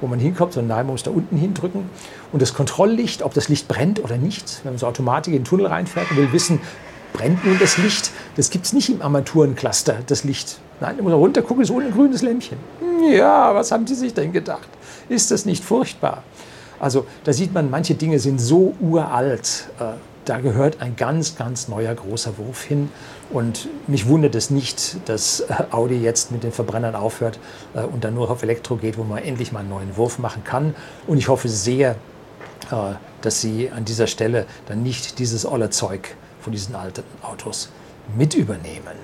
wo 0.00 0.06
man 0.06 0.18
hinkommt, 0.18 0.52
sondern 0.52 0.76
nein, 0.76 0.86
man 0.86 0.94
muss 0.94 1.02
da 1.02 1.10
unten 1.10 1.36
hindrücken. 1.36 1.88
Und 2.32 2.42
das 2.42 2.54
Kontrolllicht, 2.54 3.22
ob 3.22 3.34
das 3.34 3.48
Licht 3.48 3.68
brennt 3.68 4.02
oder 4.02 4.16
nicht, 4.16 4.60
wenn 4.62 4.72
man 4.72 4.78
so 4.78 4.86
Automatik 4.86 5.34
in 5.34 5.40
den 5.40 5.44
Tunnel 5.44 5.66
reinfährt 5.66 6.10
und 6.10 6.16
will 6.16 6.32
wissen, 6.32 6.60
brennt 7.12 7.44
nun 7.44 7.58
das 7.58 7.76
Licht? 7.78 8.09
Das 8.36 8.50
gibt 8.50 8.66
es 8.66 8.72
nicht 8.72 8.88
im 8.88 9.02
Armaturencluster, 9.02 9.98
das 10.06 10.24
Licht. 10.24 10.60
Nein, 10.80 10.96
da 10.96 11.02
muss 11.02 11.10
man 11.10 11.20
runter 11.20 11.42
gucken, 11.42 11.62
ist 11.62 11.70
ohne 11.70 11.86
ein 11.86 11.92
grünes 11.92 12.22
Lämpchen. 12.22 12.58
Ja, 13.10 13.54
was 13.54 13.72
haben 13.72 13.84
die 13.84 13.94
sich 13.94 14.14
denn 14.14 14.32
gedacht? 14.32 14.68
Ist 15.08 15.30
das 15.30 15.44
nicht 15.44 15.64
furchtbar? 15.64 16.22
Also 16.78 17.06
da 17.24 17.32
sieht 17.32 17.52
man, 17.52 17.70
manche 17.70 17.94
Dinge 17.94 18.18
sind 18.18 18.40
so 18.40 18.74
uralt. 18.80 19.68
Äh, 19.78 19.84
da 20.24 20.38
gehört 20.38 20.80
ein 20.80 20.96
ganz, 20.96 21.36
ganz 21.36 21.68
neuer 21.68 21.94
großer 21.94 22.38
Wurf 22.38 22.62
hin. 22.62 22.90
Und 23.30 23.68
mich 23.86 24.08
wundert 24.08 24.34
es 24.34 24.50
nicht, 24.50 24.96
dass 25.08 25.40
äh, 25.40 25.54
Audi 25.70 25.96
jetzt 25.96 26.32
mit 26.32 26.42
den 26.42 26.52
Verbrennern 26.52 26.94
aufhört 26.94 27.38
äh, 27.74 27.82
und 27.82 28.04
dann 28.04 28.14
nur 28.14 28.30
auf 28.30 28.42
Elektro 28.42 28.76
geht, 28.76 28.96
wo 28.96 29.04
man 29.04 29.22
endlich 29.22 29.52
mal 29.52 29.60
einen 29.60 29.68
neuen 29.68 29.96
Wurf 29.96 30.18
machen 30.18 30.42
kann. 30.44 30.74
Und 31.06 31.18
ich 31.18 31.28
hoffe 31.28 31.48
sehr, 31.48 31.96
dass 33.22 33.40
sie 33.40 33.70
an 33.70 33.84
dieser 33.84 34.06
Stelle 34.06 34.46
dann 34.66 34.82
nicht 34.84 35.18
dieses 35.18 35.44
olle 35.44 35.70
Zeug 35.70 36.14
von 36.40 36.52
diesen 36.52 36.76
alten 36.76 37.02
Autos 37.22 37.70
mit 38.16 38.34
übernehmen. 38.34 38.98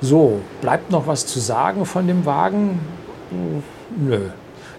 So, 0.00 0.40
bleibt 0.60 0.90
noch 0.90 1.06
was 1.06 1.26
zu 1.26 1.40
sagen 1.40 1.86
von 1.86 2.06
dem 2.06 2.26
Wagen? 2.26 2.80
Nö. 3.96 4.28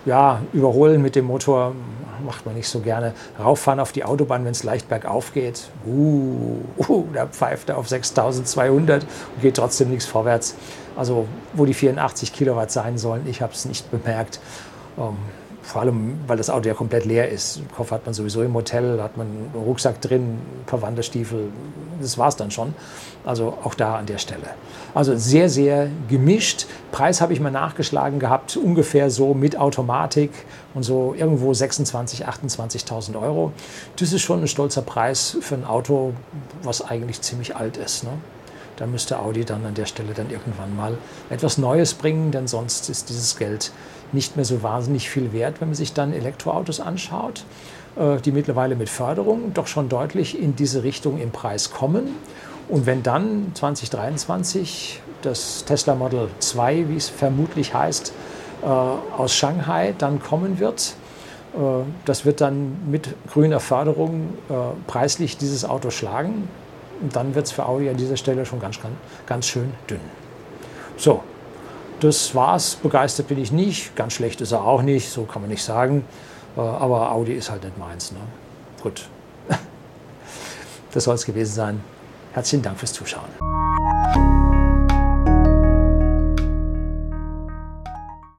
Ja, 0.06 0.41
überholen 0.54 1.02
mit 1.02 1.15
dem 1.15 1.26
Motor 1.26 1.74
macht 2.24 2.46
man 2.46 2.56
nicht 2.56 2.68
so 2.68 2.80
gerne. 2.80 3.13
Rauffahren 3.39 3.80
auf 3.80 3.91
die 3.91 4.04
Autobahn, 4.04 4.46
wenn 4.46 4.52
es 4.52 4.63
leicht 4.63 4.89
bergauf 4.89 5.34
geht. 5.34 5.70
Uh, 5.86 6.60
uh, 6.88 7.06
da 7.13 7.28
pfeift 7.28 7.70
er 7.70 7.78
auf 7.78 7.88
6200 7.88 9.04
und 9.04 9.41
geht 9.41 9.56
trotzdem 9.56 9.89
nichts 9.89 10.06
vorwärts. 10.06 10.56
Also, 10.96 11.28
wo 11.54 11.65
die 11.65 11.74
84 11.74 12.34
Kilowatt 12.34 12.72
sein 12.72 12.98
sollen, 12.98 13.28
ich 13.28 13.41
habe 13.41 13.54
es 13.54 13.65
nicht 13.65 13.89
bemerkt. 13.91 14.39
Ähm, 14.98 15.18
vor 15.76 15.82
allem, 15.82 16.22
weil 16.26 16.38
das 16.38 16.50
Auto 16.50 16.70
ja 16.70 16.74
komplett 16.74 17.04
leer 17.04 17.28
ist. 17.28 17.60
Koffer 17.76 17.96
hat 17.96 18.06
man 18.06 18.14
sowieso 18.14 18.42
im 18.44 18.54
Hotel, 18.54 19.02
hat 19.02 19.18
man 19.18 19.28
einen 19.28 19.52
Rucksack 19.54 20.00
drin, 20.00 20.22
ein 20.22 20.66
paar 20.66 20.82
Wanderstiefel. 20.82 21.50
Das 22.00 22.18
war 22.18 22.30
es 22.30 22.38
dann 22.38 22.50
schon. 22.50 22.74
Also 23.26 23.58
auch 23.62 23.74
da 23.74 23.98
an 23.98 24.06
der 24.06 24.18
Stelle. 24.18 24.52
Also 24.94 25.18
sehr, 25.18 25.50
sehr 25.50 25.90
gemischt. 26.08 26.66
Preis 26.94 27.20
habe 27.20 27.34
ich 27.34 27.42
mal 27.42 27.52
nachgeschlagen 27.52 28.20
gehabt, 28.20 28.56
ungefähr 28.56 29.10
so 29.10 29.34
mit 29.34 29.58
Automatik 29.58 30.32
und 30.76 30.84
so 30.84 31.14
irgendwo 31.18 31.52
26.000, 31.52 32.24
28.000 32.24 33.22
Euro. 33.22 33.52
Das 33.98 34.14
ist 34.14 34.22
schon 34.22 34.44
ein 34.44 34.48
stolzer 34.48 34.82
Preis 34.82 35.36
für 35.42 35.56
ein 35.56 35.66
Auto, 35.66 36.14
was 36.64 36.84
eigentlich 36.84 37.20
ziemlich 37.20 37.58
alt 37.58 37.76
ist. 37.76 38.06
Ne? 38.06 38.12
Da 38.78 38.88
müsste 38.88 39.20
Audi 39.20 39.44
dann 39.44 39.66
an 39.66 39.74
der 39.74 39.88
Stelle 39.88 40.14
dann 40.14 40.30
irgendwann 40.30 40.74
mal 40.76 40.98
etwas 41.30 41.58
Neues 41.58 41.94
bringen, 41.94 42.32
denn 42.32 42.48
sonst 42.48 42.90
ist 42.90 43.10
dieses 43.10 43.38
Geld 43.38 43.74
nicht 44.15 44.36
mehr 44.36 44.45
so 44.45 44.63
wahnsinnig 44.63 45.10
viel 45.10 45.32
wert, 45.32 45.62
wenn 45.62 45.67
man 45.67 45.75
sich 45.75 45.93
dann 45.93 46.13
Elektroautos 46.13 46.80
anschaut, 46.80 47.45
äh, 47.95 48.17
die 48.21 48.32
mittlerweile 48.32 48.75
mit 48.75 48.89
Förderung 48.89 49.54
doch 49.54 49.67
schon 49.67 49.89
deutlich 49.89 50.41
in 50.41 50.56
diese 50.56 50.84
Richtung 50.84 51.19
im 51.19 51.32
Preis 51.32 51.71
kommen. 51.71 52.08
Und 52.67 52.88
wenn 52.88 53.04
dann 53.04 53.51
2023 53.54 55.01
das 55.21 55.65
Tesla 55.65 55.93
Model 55.93 56.30
2, 56.39 56.89
wie 56.89 56.95
es 56.95 57.10
vermutlich 57.10 57.75
heißt, 57.75 58.12
äh, 58.63 58.65
aus 58.65 59.36
Shanghai 59.36 59.93
dann 59.97 60.19
kommen 60.19 60.60
wird, 60.60 60.95
äh, 61.54 61.58
das 62.06 62.25
wird 62.25 62.41
dann 62.41 62.89
mit 62.89 63.13
grüner 63.32 63.60
Förderung 63.60 64.34
preislich 64.88 65.38
dieses 65.38 65.63
Auto 65.65 65.91
schlagen. 65.91 66.47
Und 67.01 67.15
dann 67.15 67.36
wird 67.36 67.45
es 67.45 67.51
für 67.51 67.65
Audi 67.65 67.89
an 67.89 67.97
dieser 67.97 68.17
Stelle 68.17 68.45
schon 68.45 68.60
ganz, 68.60 68.82
ganz, 68.82 68.95
ganz 69.25 69.47
schön 69.47 69.73
dünn. 69.89 69.99
So, 70.97 71.21
das 72.06 72.36
war's. 72.36 72.76
Begeistert 72.76 73.28
bin 73.28 73.39
ich 73.39 73.52
nicht. 73.52 73.96
Ganz 73.96 74.13
schlecht 74.13 74.39
ist 74.41 74.52
er 74.52 74.63
auch 74.63 74.82
nicht, 74.82 75.10
so 75.10 75.24
kann 75.24 75.41
man 75.41 75.50
nicht 75.50 75.63
sagen. 75.63 76.06
Äh, 76.56 76.62
aber 76.62 77.12
Audi 77.12 77.34
ist 77.34 77.50
halt 77.50 77.63
nicht 77.63 77.78
meins. 77.78 78.12
Ne? 78.12 78.20
Gut. 78.82 79.08
Das 80.91 81.04
soll 81.04 81.15
es 81.15 81.26
gewesen 81.26 81.54
sein. 81.54 81.84
Herzlichen 82.32 82.63
Dank 82.63 82.80
fürs 82.80 82.94
Zuschauen. 82.94 83.28